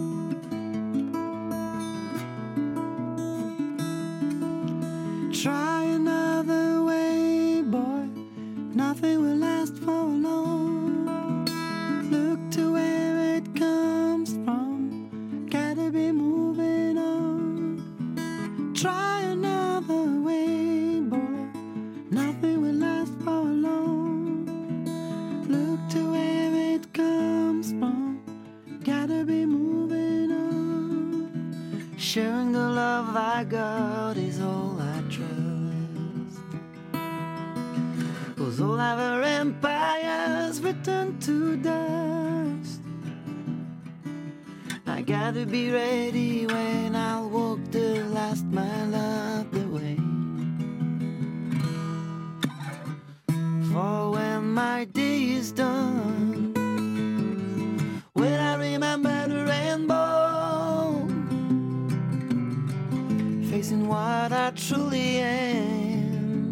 Love 33.37 33.49
God 33.51 34.17
is 34.17 34.41
all 34.41 34.79
I 34.81 35.03
trust. 35.11 36.41
Cause 38.37 38.61
all 38.61 38.81
our 38.81 39.23
empires 39.23 40.61
return 40.63 41.19
to 41.21 41.57
dust. 41.57 42.81
I 44.87 45.03
gotta 45.03 45.45
be 45.45 45.71
ready 45.71 46.47
when 46.47 46.97
I'll 46.97 47.29
walk 47.29 47.61
the 47.71 48.05
last 48.05 48.47
mile 48.47 48.95
of 48.95 49.51
the 49.51 49.67
way. 49.69 49.97
For 53.71 54.13
when 54.13 54.55
my 54.55 54.85
day 54.85 55.25
is 55.39 55.53
done, 55.53 56.36
truly 64.57 65.19
am, 65.19 66.49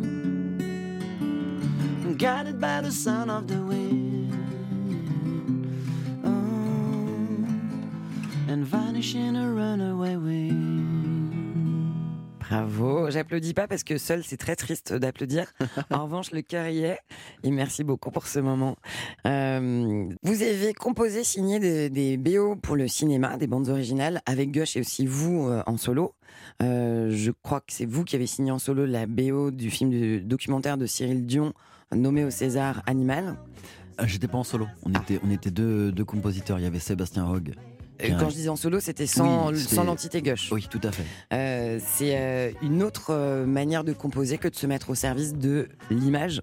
guided 2.18 2.60
by 2.60 2.82
the 2.82 2.92
sound 2.92 3.30
of 3.30 3.48
the 3.48 3.60
wind, 3.62 4.32
oh, 6.24 6.28
and 8.52 8.66
vanish 8.66 9.14
in 9.14 9.36
a 9.36 9.50
runaway 9.50 10.16
wind. 10.16 10.83
Bravo. 12.54 13.10
J'applaudis 13.10 13.52
pas 13.52 13.66
parce 13.66 13.82
que 13.82 13.98
seul 13.98 14.22
c'est 14.22 14.36
très 14.36 14.54
triste 14.54 14.92
d'applaudir. 14.92 15.52
en 15.90 16.04
revanche, 16.04 16.30
le 16.30 16.42
cœur 16.42 16.68
y 16.68 16.84
est. 16.84 17.00
Et 17.42 17.50
merci 17.50 17.82
beaucoup 17.82 18.12
pour 18.12 18.28
ce 18.28 18.38
moment. 18.38 18.76
Euh, 19.26 20.08
vous 20.22 20.42
avez 20.42 20.72
composé, 20.72 21.24
signé 21.24 21.58
des, 21.58 21.90
des 21.90 22.16
BO 22.16 22.54
pour 22.56 22.76
le 22.76 22.86
cinéma, 22.86 23.36
des 23.38 23.48
bandes 23.48 23.68
originales 23.68 24.20
avec 24.26 24.52
Gush 24.52 24.76
et 24.76 24.80
aussi 24.80 25.04
vous 25.04 25.48
euh, 25.48 25.64
en 25.66 25.76
solo. 25.76 26.14
Euh, 26.62 27.10
je 27.10 27.32
crois 27.32 27.60
que 27.60 27.72
c'est 27.72 27.86
vous 27.86 28.04
qui 28.04 28.14
avez 28.14 28.26
signé 28.26 28.52
en 28.52 28.60
solo 28.60 28.86
la 28.86 29.06
BO 29.06 29.50
du 29.50 29.70
film 29.70 29.90
du 29.90 30.20
documentaire 30.20 30.78
de 30.78 30.86
Cyril 30.86 31.26
Dion 31.26 31.54
nommé 31.92 32.24
au 32.24 32.30
César 32.30 32.82
Animal. 32.86 33.36
Ah, 33.98 34.06
J'étais 34.06 34.28
pas 34.28 34.38
en 34.38 34.44
solo. 34.44 34.66
On 34.84 34.92
était, 34.92 35.18
on 35.24 35.30
était 35.30 35.50
deux, 35.50 35.90
deux 35.90 36.04
compositeurs. 36.04 36.58
Il 36.60 36.62
y 36.62 36.66
avait 36.66 36.78
Sébastien 36.78 37.28
Hogg. 37.28 37.54
Bien. 37.98 38.18
quand 38.18 38.28
je 38.30 38.34
disais 38.34 38.48
en 38.48 38.56
solo, 38.56 38.80
c'était 38.80 39.06
sans, 39.06 39.50
Oui, 39.50 39.58
c'était- 39.58 39.74
sans 39.76 39.84
l'entité 39.84 40.20
Gush. 40.22 40.50
Oui, 40.52 40.66
tout 40.70 40.80
à 40.82 40.90
fait. 40.92 41.04
Euh, 41.32 41.78
c'est 41.84 42.16
euh, 42.18 42.50
une 42.62 42.82
autre 42.82 43.10
euh, 43.10 43.46
manière 43.46 43.84
de 43.84 43.92
composer 43.92 44.38
que 44.38 44.48
de 44.48 44.54
se 44.56 44.66
mettre 44.66 44.90
au 44.90 44.94
service 44.94 45.34
de 45.34 45.68
l'image. 45.90 46.42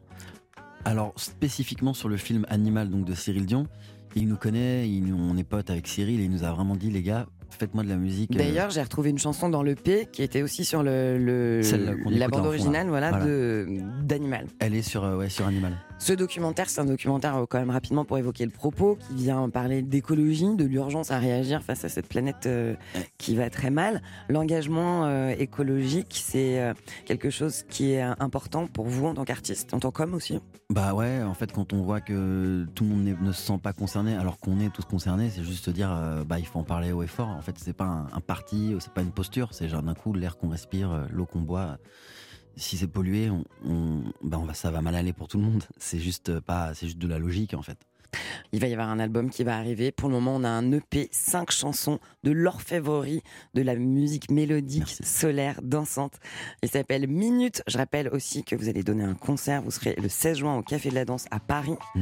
Alors, 0.85 1.13
spécifiquement 1.17 1.93
sur 1.93 2.09
le 2.09 2.17
film 2.17 2.45
Animal 2.49 2.89
donc 2.89 3.05
de 3.05 3.13
Cyril 3.13 3.45
Dion, 3.45 3.67
il 4.15 4.27
nous 4.27 4.37
connaît, 4.37 4.89
il 4.89 5.13
on 5.13 5.37
est 5.37 5.43
potes 5.43 5.69
avec 5.69 5.87
Cyril 5.87 6.19
et 6.19 6.23
il 6.23 6.31
nous 6.31 6.43
a 6.43 6.51
vraiment 6.51 6.75
dit, 6.75 6.89
les 6.89 7.03
gars, 7.03 7.27
faites-moi 7.53 7.83
de 7.83 7.89
la 7.89 7.95
musique. 7.97 8.35
euh, 8.35 8.37
D'ailleurs, 8.39 8.69
j'ai 8.69 8.81
retrouvé 8.81 9.09
une 9.09 9.17
chanson 9.19 9.49
dans 9.49 9.63
le 9.63 9.75
P 9.75 10.07
qui 10.11 10.23
était 10.23 10.41
aussi 10.41 10.65
sur 10.65 10.83
le, 10.83 11.61
la 12.09 12.27
bande 12.27 12.41
fond, 12.41 12.47
originale, 12.47 12.85
là. 12.85 12.89
voilà, 12.89 13.09
Voilà. 13.11 13.25
de 13.25 13.67
d'Animal. 14.03 14.47
elle 14.59 14.75
est 14.75 14.81
sur, 14.81 15.03
euh, 15.03 15.17
ouais, 15.17 15.29
sur 15.29 15.45
Animal. 15.47 15.73
Ce 15.99 16.13
documentaire, 16.13 16.67
c'est 16.69 16.81
un 16.81 16.85
documentaire 16.85 17.35
euh, 17.37 17.45
quand 17.47 17.59
même 17.59 17.69
rapidement 17.69 18.05
pour 18.05 18.17
évoquer 18.17 18.45
le 18.45 18.51
propos, 18.51 18.97
qui 19.07 19.15
vient 19.23 19.49
parler 19.49 19.81
d'écologie, 19.83 20.55
de 20.55 20.65
l'urgence 20.65 21.11
à 21.11 21.19
réagir 21.19 21.61
face 21.61 21.85
à 21.85 21.89
cette 21.89 22.07
planète 22.07 22.47
euh, 22.47 22.73
qui 23.19 23.35
va 23.35 23.49
très 23.51 23.69
mal. 23.69 24.01
L'engagement 24.29 25.05
euh, 25.05 25.29
écologique, 25.37 26.19
c'est 26.25 26.59
euh, 26.59 26.73
quelque 27.05 27.29
chose 27.29 27.63
qui 27.69 27.91
est 27.91 28.01
important 28.01 28.65
pour 28.67 28.87
vous 28.87 29.05
en 29.05 29.13
tant 29.13 29.25
qu'artiste, 29.25 29.73
en 29.73 29.79
tant 29.79 29.91
qu'homme 29.91 30.13
aussi? 30.15 30.39
Bah 30.71 30.93
ouais, 30.93 31.21
en 31.21 31.33
fait, 31.33 31.51
quand 31.51 31.73
on 31.73 31.81
voit 31.83 31.99
que 32.01 32.65
tout 32.75 32.85
le 32.85 32.89
monde 32.89 33.15
ne 33.21 33.31
se 33.33 33.41
sent 33.41 33.59
pas 33.61 33.73
concerné, 33.73 34.15
alors 34.15 34.39
qu'on 34.39 34.59
est 34.61 34.69
tous 34.73 34.85
concernés, 34.85 35.29
c'est 35.29 35.43
juste 35.43 35.69
dire, 35.69 35.89
bah 36.25 36.39
il 36.39 36.45
faut 36.47 36.59
en 36.59 36.63
parler 36.63 36.93
haut 36.93 37.03
et 37.03 37.07
fort. 37.07 37.27
En 37.41 37.43
fait, 37.43 37.57
c'est 37.57 37.73
pas 37.73 37.85
un, 37.85 38.05
un 38.13 38.21
parti, 38.21 38.75
c'est 38.79 38.93
pas 38.93 39.01
une 39.01 39.11
posture, 39.11 39.55
c'est 39.55 39.67
genre 39.67 39.81
d'un 39.81 39.95
coup 39.95 40.13
l'air 40.13 40.37
qu'on 40.37 40.49
respire, 40.49 40.91
euh, 40.91 41.07
l'eau 41.09 41.25
qu'on 41.25 41.41
boit. 41.41 41.79
Si 42.55 42.77
c'est 42.77 42.85
pollué, 42.87 43.31
on, 43.65 44.03
va, 44.21 44.53
ça 44.53 44.69
va 44.69 44.83
mal 44.83 44.93
aller 44.93 45.11
pour 45.11 45.27
tout 45.27 45.39
le 45.39 45.45
monde. 45.45 45.63
C'est 45.77 45.97
juste 45.97 46.29
euh, 46.29 46.39
pas, 46.39 46.75
c'est 46.75 46.85
juste 46.85 46.99
de 46.99 47.07
la 47.07 47.17
logique 47.17 47.55
en 47.55 47.63
fait. 47.63 47.79
Il 48.53 48.59
va 48.59 48.67
y 48.67 48.73
avoir 48.73 48.89
un 48.89 48.99
album 48.99 49.29
qui 49.29 49.43
va 49.43 49.57
arriver. 49.57 49.91
Pour 49.91 50.09
le 50.09 50.15
moment, 50.15 50.35
on 50.35 50.43
a 50.43 50.49
un 50.49 50.71
EP, 50.71 51.09
cinq 51.11 51.51
chansons 51.51 51.99
de 52.23 52.31
l'orfèvrerie, 52.31 53.23
de 53.53 53.61
la 53.61 53.75
musique 53.75 54.29
mélodique, 54.31 54.83
Merci. 54.99 55.03
solaire, 55.03 55.59
dansante. 55.63 56.13
Il 56.63 56.69
s'appelle 56.69 57.07
Minute. 57.07 57.63
Je 57.67 57.77
rappelle 57.77 58.09
aussi 58.09 58.43
que 58.43 58.55
vous 58.55 58.69
allez 58.69 58.83
donner 58.83 59.03
un 59.03 59.13
concert. 59.15 59.61
Vous 59.61 59.71
serez 59.71 59.95
le 60.01 60.09
16 60.09 60.37
juin 60.39 60.57
au 60.57 60.61
Café 60.61 60.89
de 60.89 60.95
la 60.95 61.05
Danse 61.05 61.25
à 61.31 61.39
Paris. 61.39 61.75
Mm. 61.95 62.01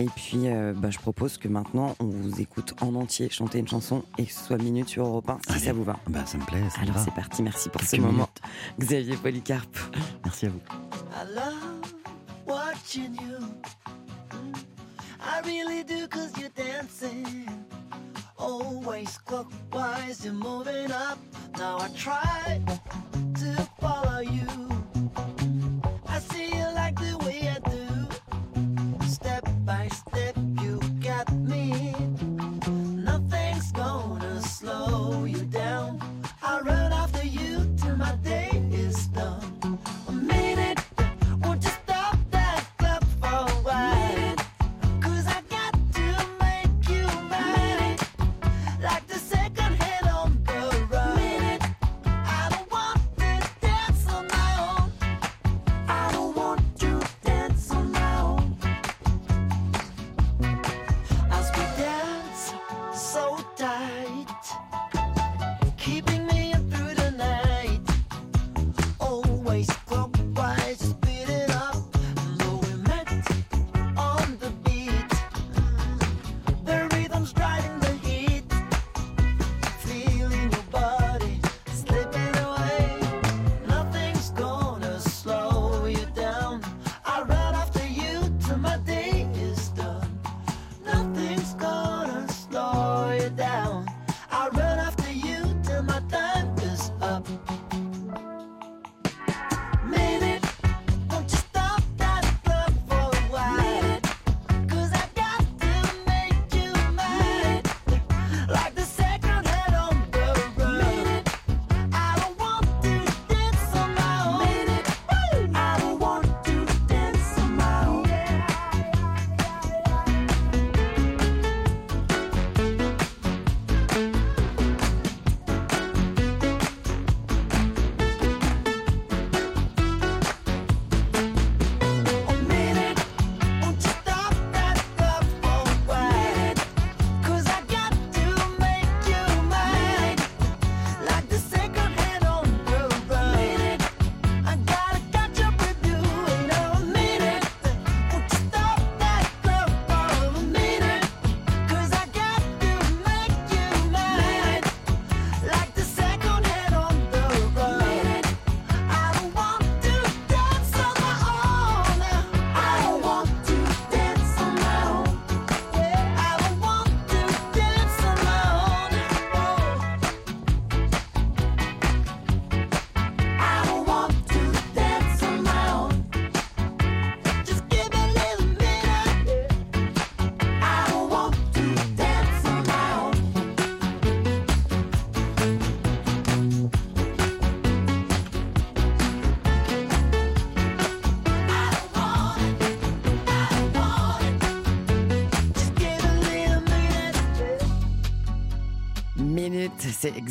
Et 0.00 0.06
puis, 0.14 0.46
euh, 0.48 0.74
bah, 0.76 0.90
je 0.90 0.98
propose 0.98 1.38
que 1.38 1.48
maintenant, 1.48 1.96
on 1.98 2.04
vous 2.06 2.40
écoute 2.40 2.74
en 2.80 2.94
entier 2.94 3.28
chanter 3.30 3.58
une 3.58 3.66
chanson 3.66 4.04
et 4.16 4.26
que 4.26 4.32
ce 4.32 4.44
soit 4.44 4.58
Minute 4.58 4.88
sur 4.88 5.04
Europe 5.06 5.28
1, 5.28 5.38
si 5.46 5.52
Allez. 5.52 5.64
ça 5.64 5.72
vous 5.72 5.82
va. 5.82 5.98
Bah 6.08 6.24
ça 6.24 6.38
me 6.38 6.44
plaît, 6.44 6.62
ça 6.70 6.80
me 6.82 6.90
Alors, 6.90 6.98
c'est 7.02 7.14
parti. 7.14 7.42
Merci 7.42 7.68
pour 7.68 7.80
ce 7.82 7.96
moment. 7.96 8.12
minutes. 8.12 8.40
Xavier 8.78 9.16
Polycarpe. 9.16 9.76
Merci 10.24 10.46
à 10.46 10.50
vous. 10.50 10.60
I 11.12 11.34
love 11.34 11.92
watching 12.46 13.14
you. 13.16 13.44
I 15.20 15.40
really 15.44 15.82
do 15.82 16.06
cause 16.08 16.36
you're 16.38 16.50
dancing. 16.50 17.48
Always 18.38 19.18
clockwise, 19.18 20.24
you're 20.24 20.34
moving 20.34 20.90
up. 20.92 21.18
Now 21.56 21.78
I 21.78 21.88
try 21.96 22.60
to 23.40 23.68
follow 23.80 24.20
you. 24.20 24.48
I 26.06 26.18
see 26.20 26.48
you 26.56 26.77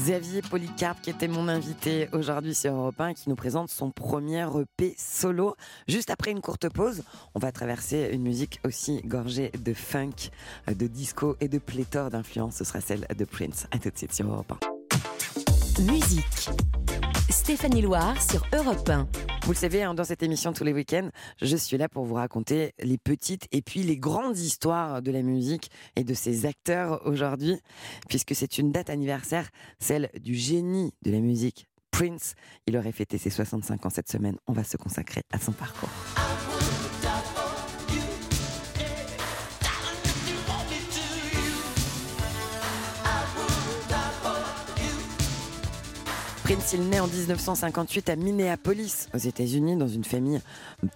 Xavier 0.07 0.41
Polycarpe 0.41 1.01
qui 1.01 1.09
était 1.09 1.27
mon 1.27 1.49
invité 1.49 2.07
aujourd'hui 2.13 2.55
sur 2.55 2.73
Europe 2.73 3.01
1 3.01 3.13
qui 3.13 3.27
nous 3.27 3.35
présente 3.35 3.69
son 3.69 3.91
premier 3.91 4.47
EP 4.57 4.95
solo. 4.97 5.57
Juste 5.89 6.09
après 6.11 6.31
une 6.31 6.39
courte 6.39 6.69
pause, 6.69 7.03
on 7.35 7.39
va 7.39 7.51
traverser 7.51 8.11
une 8.13 8.21
musique 8.21 8.61
aussi 8.63 9.01
gorgée 9.03 9.51
de 9.61 9.73
funk, 9.73 10.29
de 10.73 10.87
disco 10.87 11.35
et 11.41 11.49
de 11.49 11.59
pléthore 11.59 12.09
d'influences. 12.09 12.55
Ce 12.55 12.63
sera 12.63 12.79
celle 12.79 13.05
de 13.17 13.25
Prince. 13.25 13.67
À 13.71 13.79
tout 13.79 13.89
de 13.89 13.97
suite 13.97 14.13
sur 14.13 14.31
Europe 14.31 14.53
1. 15.77 15.91
Musique. 15.91 16.51
Stéphanie 17.29 17.81
Loire 17.81 18.21
sur 18.21 18.45
Europe 18.53 18.87
1. 18.87 19.07
Vous 19.43 19.51
le 19.51 19.57
savez, 19.57 19.83
hein, 19.83 19.93
dans 19.93 20.05
cette 20.05 20.23
émission 20.23 20.53
tous 20.53 20.63
les 20.63 20.71
week-ends, 20.71 21.09
je 21.41 21.57
suis 21.57 21.77
là 21.77 21.89
pour 21.89 22.05
vous 22.05 22.15
raconter 22.15 22.73
les 22.79 22.97
petites 22.97 23.47
et 23.51 23.61
puis 23.61 23.83
les 23.83 23.97
grandes 23.97 24.37
histoires 24.37 25.01
de 25.01 25.11
la 25.11 25.21
musique 25.21 25.69
et 25.97 26.03
de 26.03 26.13
ses 26.13 26.45
acteurs 26.45 27.05
aujourd'hui, 27.05 27.59
puisque 28.07 28.33
c'est 28.33 28.57
une 28.57 28.71
date 28.71 28.89
anniversaire, 28.89 29.49
celle 29.79 30.09
du 30.21 30.35
génie 30.35 30.93
de 31.03 31.11
la 31.11 31.19
musique, 31.19 31.67
Prince. 31.91 32.35
Il 32.65 32.77
aurait 32.77 32.93
fêté 32.93 33.17
ses 33.17 33.29
65 33.29 33.85
ans 33.85 33.89
cette 33.89 34.09
semaine. 34.09 34.37
On 34.47 34.53
va 34.53 34.63
se 34.63 34.77
consacrer 34.77 35.21
à 35.31 35.39
son 35.39 35.51
parcours. 35.51 35.89
Prince, 46.47 46.71
il 46.71 46.87
naît 46.87 47.01
en 47.01 47.07
1958 47.07 48.09
à 48.09 48.15
Minneapolis, 48.15 49.09
aux 49.13 49.17
États-Unis, 49.17 49.75
dans 49.75 49.89
une 49.89 50.05
famille 50.05 50.39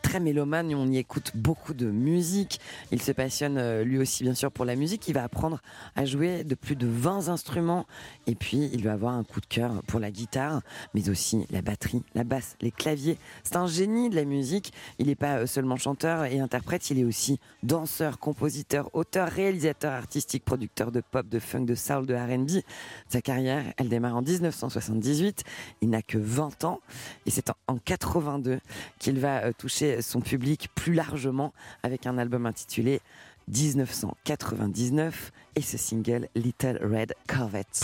très 0.02 0.22
mélomane. 0.22 0.74
On 0.74 0.88
y 0.88 0.98
écoute 0.98 1.32
beaucoup 1.36 1.74
de 1.74 1.88
musique. 1.92 2.62
Il 2.94 3.02
se 3.02 3.12
passionne 3.12 3.58
euh, 3.58 3.84
lui 3.84 3.98
aussi, 3.98 4.24
bien 4.24 4.34
sûr, 4.34 4.50
pour 4.50 4.64
la 4.64 4.78
musique. 4.78 5.10
Il 5.10 5.14
va 5.14 5.26
apprendre 5.26 5.60
à 5.98 6.06
jouer 6.06 6.46
de 6.46 6.56
plus 6.56 6.78
de 6.78 6.88
20 6.88 7.28
instruments. 7.28 7.86
Et 8.28 8.36
puis, 8.36 8.70
il 8.72 8.82
va 8.86 8.94
avoir 8.94 9.14
un 9.14 9.26
coup 9.26 9.42
de 9.42 9.46
cœur 9.46 9.84
pour 9.88 10.00
la 10.00 10.10
guitare, 10.10 10.62
mais 10.94 11.10
aussi 11.10 11.46
la 11.50 11.62
batterie, 11.62 12.02
la 12.16 12.24
basse, 12.24 12.56
les 12.62 12.72
claviers. 12.72 13.18
C'est 13.44 13.58
un 13.58 13.68
génie 13.68 14.10
de 14.10 14.16
la 14.16 14.24
musique. 14.24 14.72
Il 15.00 15.08
n'est 15.08 15.16
pas 15.16 15.40
euh, 15.40 15.48
seulement 15.48 15.76
chanteur 15.76 16.24
et 16.24 16.40
interprète, 16.40 16.90
il 16.92 17.00
est 17.00 17.04
aussi 17.04 17.42
danseur, 17.62 18.20
compositeur, 18.20 18.90
auteur, 18.94 19.28
réalisateur 19.28 19.92
artistique, 19.92 20.46
producteur 20.46 20.94
de 20.94 21.02
pop, 21.02 21.28
de 21.28 21.40
funk, 21.40 21.66
de 21.66 21.76
soul, 21.76 22.06
de 22.06 22.16
RB. 22.16 22.64
Sa 23.10 23.22
carrière, 23.22 23.66
elle 23.76 23.90
démarre 23.90 24.16
en 24.16 24.22
1978. 24.22 25.41
Il 25.82 25.90
n'a 25.90 26.02
que 26.02 26.18
20 26.18 26.64
ans 26.64 26.80
et 27.26 27.32
c'est 27.32 27.52
en 27.68 27.78
82 27.78 28.60
qu'il 29.00 29.20
va 29.20 29.44
euh, 29.44 29.52
toucher 29.58 30.02
son 30.02 30.22
public 30.22 30.70
plus 30.76 30.94
largement 30.94 31.54
avec 31.84 32.06
un 32.06 32.18
album 32.18 32.46
intitulé 32.46 33.02
1999 33.48 35.32
et 35.56 35.62
ce 35.62 35.78
single 35.78 36.28
Little 36.36 36.80
Red 36.82 37.14
Corvette. 37.28 37.84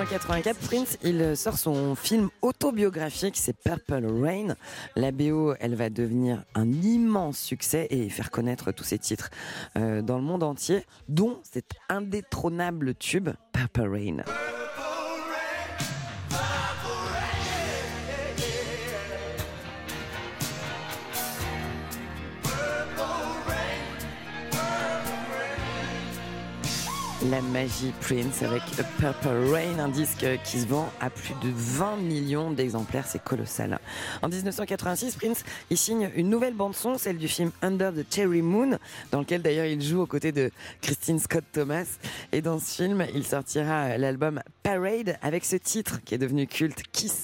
1984, 0.00 0.58
Prince, 0.66 0.98
il 1.02 1.36
sort 1.36 1.58
son 1.58 1.94
film 1.94 2.30
autobiographique, 2.40 3.36
c'est 3.36 3.52
Purple 3.52 4.06
Rain. 4.06 4.56
La 4.96 5.12
BO, 5.12 5.54
elle 5.60 5.74
va 5.74 5.90
devenir 5.90 6.42
un 6.54 6.72
immense 6.72 7.38
succès 7.38 7.86
et 7.90 8.08
faire 8.08 8.30
connaître 8.30 8.72
tous 8.72 8.84
ses 8.84 8.98
titres 8.98 9.28
euh, 9.76 10.00
dans 10.00 10.16
le 10.16 10.24
monde 10.24 10.42
entier, 10.42 10.86
dont 11.08 11.38
cet 11.42 11.72
indétrônable 11.90 12.94
tube, 12.94 13.28
Purple 13.52 13.88
Rain. 13.88 14.59
La 27.28 27.42
magie 27.42 27.92
Prince 28.00 28.42
avec 28.42 28.62
Purple 28.98 29.52
Rain, 29.52 29.78
un 29.78 29.90
disque 29.90 30.26
qui 30.42 30.58
se 30.58 30.66
vend 30.66 30.90
à 31.02 31.10
plus 31.10 31.34
de 31.42 31.52
20 31.54 31.96
millions 31.96 32.50
d'exemplaires, 32.50 33.06
c'est 33.06 33.22
colossal. 33.22 33.78
En 34.22 34.28
1986, 34.28 35.16
Prince 35.16 35.44
il 35.68 35.76
signe 35.76 36.10
une 36.16 36.30
nouvelle 36.30 36.54
bande 36.54 36.74
son, 36.74 36.96
celle 36.96 37.18
du 37.18 37.28
film 37.28 37.50
Under 37.60 37.92
the 37.92 38.06
Cherry 38.10 38.40
Moon, 38.40 38.78
dans 39.10 39.20
lequel 39.20 39.42
d'ailleurs 39.42 39.66
il 39.66 39.82
joue 39.82 40.00
aux 40.00 40.06
côtés 40.06 40.32
de 40.32 40.50
Christine 40.80 41.18
Scott 41.18 41.44
Thomas. 41.52 41.98
Et 42.32 42.40
dans 42.40 42.58
ce 42.58 42.76
film, 42.76 43.04
il 43.14 43.26
sortira 43.26 43.98
l'album 43.98 44.40
Parade 44.62 45.18
avec 45.20 45.44
ce 45.44 45.56
titre 45.56 46.00
qui 46.02 46.14
est 46.14 46.18
devenu 46.18 46.46
culte, 46.46 46.84
Kiss. 46.90 47.20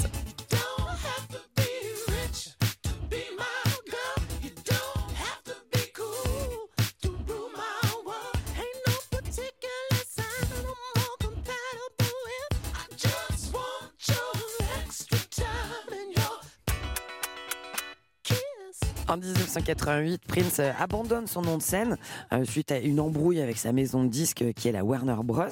En 19.09 19.19
1988, 19.19 20.23
Prince 20.27 20.59
euh, 20.59 20.73
abandonne 20.81 21.29
son 21.29 21.41
nom 21.41 21.59
de 21.59 21.63
scène 21.63 21.97
euh, 22.33 22.45
suite 22.45 22.73
à 22.73 22.81
une 22.81 22.99
embrouille 22.99 23.41
avec 23.41 23.57
sa 23.57 23.71
maison 23.71 24.03
de 24.03 24.09
disques 24.09 24.43
euh, 24.43 24.53
qui 24.53 24.67
est 24.67 24.73
la 24.73 24.85
Warner 24.85 25.15
Bros. 25.23 25.45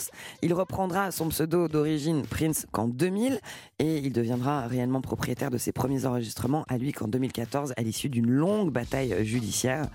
Il 0.43 0.53
reprendra 0.55 1.13
son 1.13 1.29
pseudo 1.29 1.69
d'origine 1.69 2.23
Prince 2.23 2.67
qu'en 2.73 2.89
2000 2.89 3.39
et 3.79 3.99
il 3.99 4.13
deviendra 4.13 4.67
réellement 4.67 5.01
propriétaire 5.01 5.53
de 5.53 5.59
ses 5.59 5.71
premiers 5.71 6.05
enregistrements 6.05 6.65
à 6.67 6.79
lui 6.79 6.91
qu'en 6.91 7.07
2014 7.07 7.75
à 7.77 7.83
l'issue 7.83 8.09
d'une 8.09 8.29
longue 8.29 8.73
bataille 8.73 9.25
judiciaire. 9.25 9.87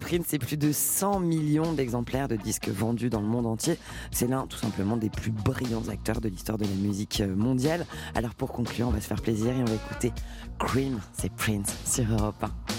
Prince, 0.00 0.26
c'est 0.28 0.38
plus 0.38 0.56
de 0.56 0.72
100 0.72 1.20
millions 1.20 1.72
d'exemplaires 1.72 2.28
de 2.28 2.36
disques 2.36 2.68
vendus 2.68 3.08
dans 3.08 3.20
le 3.20 3.26
monde 3.26 3.46
entier. 3.46 3.78
C'est 4.10 4.26
l'un 4.26 4.46
tout 4.46 4.58
simplement 4.58 4.96
des 4.96 5.10
plus 5.10 5.30
brillants 5.30 5.88
acteurs 5.88 6.20
de 6.20 6.28
l'histoire 6.28 6.58
de 6.58 6.64
la 6.64 6.74
musique 6.74 7.22
mondiale. 7.22 7.86
Alors 8.14 8.34
pour 8.34 8.52
conclure, 8.52 8.88
on 8.88 8.92
va 8.92 9.00
se 9.00 9.06
faire 9.06 9.22
plaisir 9.22 9.56
et 9.56 9.60
on 9.60 9.66
va 9.66 9.74
écouter 9.74 10.12
Cream, 10.58 11.00
c'est 11.12 11.32
Prince 11.32 11.74
sur 11.84 12.04
Europe 12.10 12.42
1. 12.42 12.73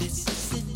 This 0.00 0.26
is 0.26 0.34
city. 0.34 0.69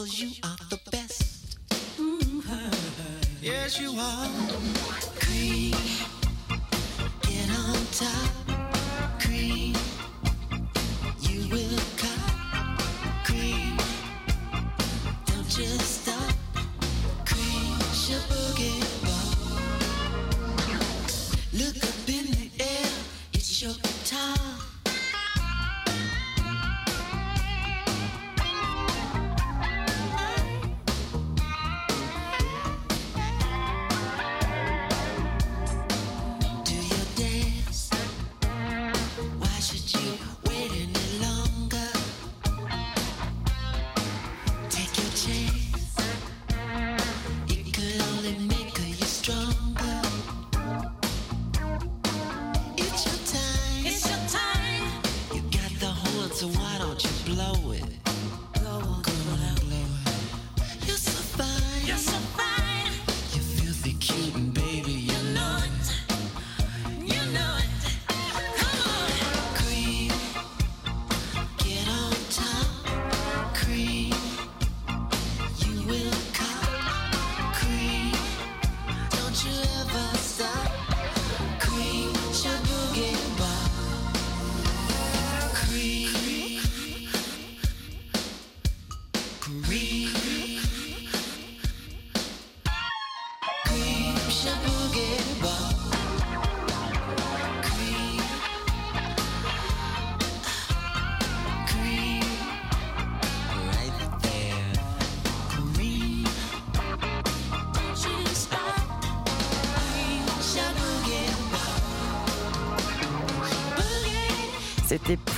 Cause 0.00 0.18
you 0.18 0.30
are 0.42 0.56
the 0.70 0.78
best. 0.90 1.58
Mm-hmm. 1.98 2.70
Yes, 3.42 3.78
you 3.78 3.92
are. 3.98 4.28
Cream, 5.20 5.74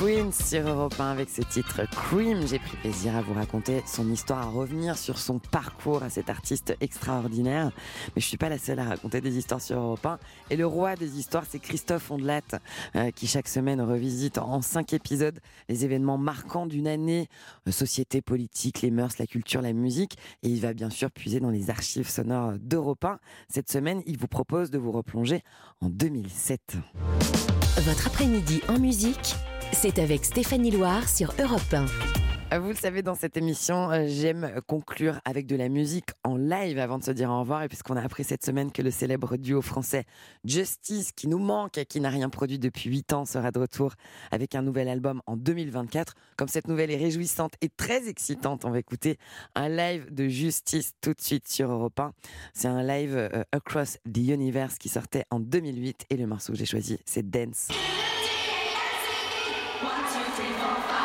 Prince 0.02 0.48
sur 0.48 0.66
Europe 0.66 0.98
1 0.98 1.12
avec 1.12 1.30
ce 1.30 1.42
titre 1.42 1.82
Cream. 1.88 2.44
J'ai 2.48 2.58
pris 2.58 2.76
plaisir 2.78 3.14
à 3.14 3.22
vous 3.22 3.34
raconter 3.34 3.84
son 3.86 4.10
histoire, 4.10 4.40
à 4.40 4.50
revenir 4.50 4.98
sur 4.98 5.16
son 5.16 5.38
parcours 5.38 6.02
à 6.02 6.10
cet 6.10 6.28
artiste 6.28 6.76
extraordinaire. 6.80 7.70
Mais 8.16 8.20
je 8.20 8.26
suis 8.26 8.36
pas 8.36 8.48
la 8.48 8.58
seule 8.58 8.80
à 8.80 8.84
raconter 8.84 9.20
des 9.20 9.38
histoires 9.38 9.60
sur 9.60 9.78
Europe 9.78 10.04
1. 10.04 10.18
Et 10.50 10.56
le 10.56 10.66
roi 10.66 10.96
des 10.96 11.20
histoires, 11.20 11.44
c'est 11.48 11.60
Christophe 11.60 12.10
Ondelat, 12.10 12.40
euh, 12.96 13.12
qui 13.12 13.28
chaque 13.28 13.46
semaine 13.46 13.80
revisite 13.80 14.38
en 14.38 14.60
cinq 14.60 14.92
épisodes 14.92 15.38
les 15.68 15.84
événements 15.84 16.18
marquants 16.18 16.66
d'une 16.66 16.88
année, 16.88 17.28
euh, 17.68 17.70
société, 17.70 18.22
politique, 18.22 18.82
les 18.82 18.90
mœurs, 18.90 19.18
la 19.20 19.28
culture, 19.28 19.62
la 19.62 19.72
musique. 19.72 20.18
Et 20.42 20.48
il 20.48 20.60
va 20.60 20.74
bien 20.74 20.90
sûr 20.90 21.12
puiser 21.12 21.38
dans 21.38 21.50
les 21.50 21.70
archives 21.70 22.08
sonores 22.08 22.54
d'Europe 22.58 23.04
1. 23.04 23.20
Cette 23.48 23.70
semaine, 23.70 24.02
il 24.06 24.18
vous 24.18 24.26
propose 24.26 24.72
de 24.72 24.78
vous 24.78 24.90
replonger 24.90 25.44
en 25.80 25.88
2007. 25.88 26.76
Votre 27.78 28.08
après-midi 28.08 28.62
en 28.68 28.78
musique, 28.78 29.36
c'est 29.72 29.98
avec 29.98 30.24
Stéphanie 30.24 30.70
Loire 30.70 31.08
sur 31.08 31.32
Europe 31.40 31.72
1. 31.72 31.86
Euh, 32.52 32.58
Vous 32.58 32.68
le 32.68 32.74
savez, 32.74 33.02
dans 33.02 33.14
cette 33.14 33.36
émission, 33.36 33.90
euh, 33.90 34.04
j'aime 34.06 34.60
conclure 34.66 35.20
avec 35.24 35.46
de 35.46 35.56
la 35.56 35.68
musique 35.68 36.10
en 36.22 36.36
live 36.36 36.78
avant 36.78 36.98
de 36.98 37.04
se 37.04 37.10
dire 37.10 37.30
au 37.30 37.40
revoir. 37.40 37.62
Et 37.62 37.68
puisqu'on 37.68 37.96
a 37.96 38.02
appris 38.02 38.24
cette 38.24 38.44
semaine 38.44 38.70
que 38.70 38.82
le 38.82 38.90
célèbre 38.90 39.36
duo 39.36 39.62
français 39.62 40.04
Justice, 40.44 41.12
qui 41.12 41.26
nous 41.28 41.38
manque 41.38 41.78
et 41.78 41.86
qui 41.86 42.00
n'a 42.00 42.10
rien 42.10 42.28
produit 42.28 42.58
depuis 42.58 42.90
8 42.90 43.12
ans, 43.14 43.24
sera 43.24 43.50
de 43.50 43.58
retour 43.58 43.94
avec 44.30 44.54
un 44.54 44.62
nouvel 44.62 44.88
album 44.88 45.22
en 45.26 45.36
2024. 45.36 46.14
Comme 46.36 46.48
cette 46.48 46.68
nouvelle 46.68 46.90
est 46.90 46.96
réjouissante 46.96 47.54
et 47.62 47.68
très 47.68 48.08
excitante, 48.08 48.64
on 48.64 48.70
va 48.70 48.78
écouter 48.78 49.18
un 49.54 49.68
live 49.68 50.12
de 50.12 50.28
Justice 50.28 50.92
tout 51.00 51.14
de 51.14 51.20
suite 51.20 51.48
sur 51.48 51.70
Europe 51.70 51.98
1. 51.98 52.12
C'est 52.52 52.68
un 52.68 52.82
live 52.82 53.16
euh, 53.16 53.44
Across 53.52 53.98
the 54.12 54.18
Universe 54.18 54.76
qui 54.76 54.90
sortait 54.90 55.24
en 55.30 55.40
2008 55.40 56.06
et 56.10 56.16
le 56.16 56.26
morceau 56.26 56.52
que 56.52 56.58
j'ai 56.58 56.66
choisi, 56.66 56.98
c'est 57.06 57.28
Dance. 57.28 57.68
Justice 60.42 61.01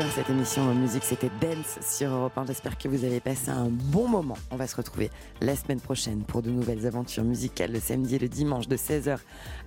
cette 0.00 0.30
émission 0.30 0.74
musique, 0.74 1.04
c'était 1.04 1.30
Dance 1.38 1.78
sur 1.82 2.10
Europe 2.10 2.38
1. 2.38 2.46
J'espère 2.46 2.78
que 2.78 2.88
vous 2.88 3.04
avez 3.04 3.20
passé 3.20 3.50
un 3.50 3.68
bon 3.68 4.08
moment. 4.08 4.38
On 4.50 4.56
va 4.56 4.66
se 4.66 4.74
retrouver 4.74 5.10
la 5.42 5.54
semaine 5.54 5.80
prochaine 5.80 6.22
pour 6.22 6.40
de 6.40 6.50
nouvelles 6.50 6.86
aventures 6.86 7.24
musicales 7.24 7.72
le 7.72 7.78
samedi 7.78 8.14
et 8.14 8.18
le 8.18 8.28
dimanche 8.28 8.68
de 8.68 8.76
16h 8.78 9.18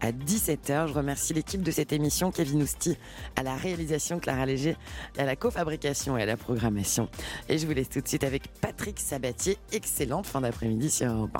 à 0.02 0.12
17h. 0.12 0.88
Je 0.88 0.94
remercie 0.94 1.36
l'équipe 1.36 1.62
de 1.62 1.70
cette 1.70 1.94
émission, 1.94 2.32
Kevin 2.32 2.64
Ousti 2.64 2.98
à 3.36 3.44
la 3.44 3.56
réalisation, 3.56 4.18
Clara 4.18 4.48
Léger 4.48 4.78
à 5.16 5.26
la 5.26 5.36
cofabrication 5.36 6.18
et 6.18 6.24
à 6.24 6.26
la 6.26 6.38
programmation. 6.38 7.08
Et 7.48 7.60
je 7.60 7.68
vous 7.68 7.74
laisse 7.74 7.90
tout 7.90 8.02
de 8.02 8.08
suite 8.08 8.24
avec 8.24 8.52
Patrick 8.62 9.00
Sabatier. 9.00 9.60
Excellente 9.74 10.26
fin 10.26 10.42
d'après-midi 10.42 10.90
sur 10.90 11.08
Europe 11.08 11.30
1. 11.30 11.34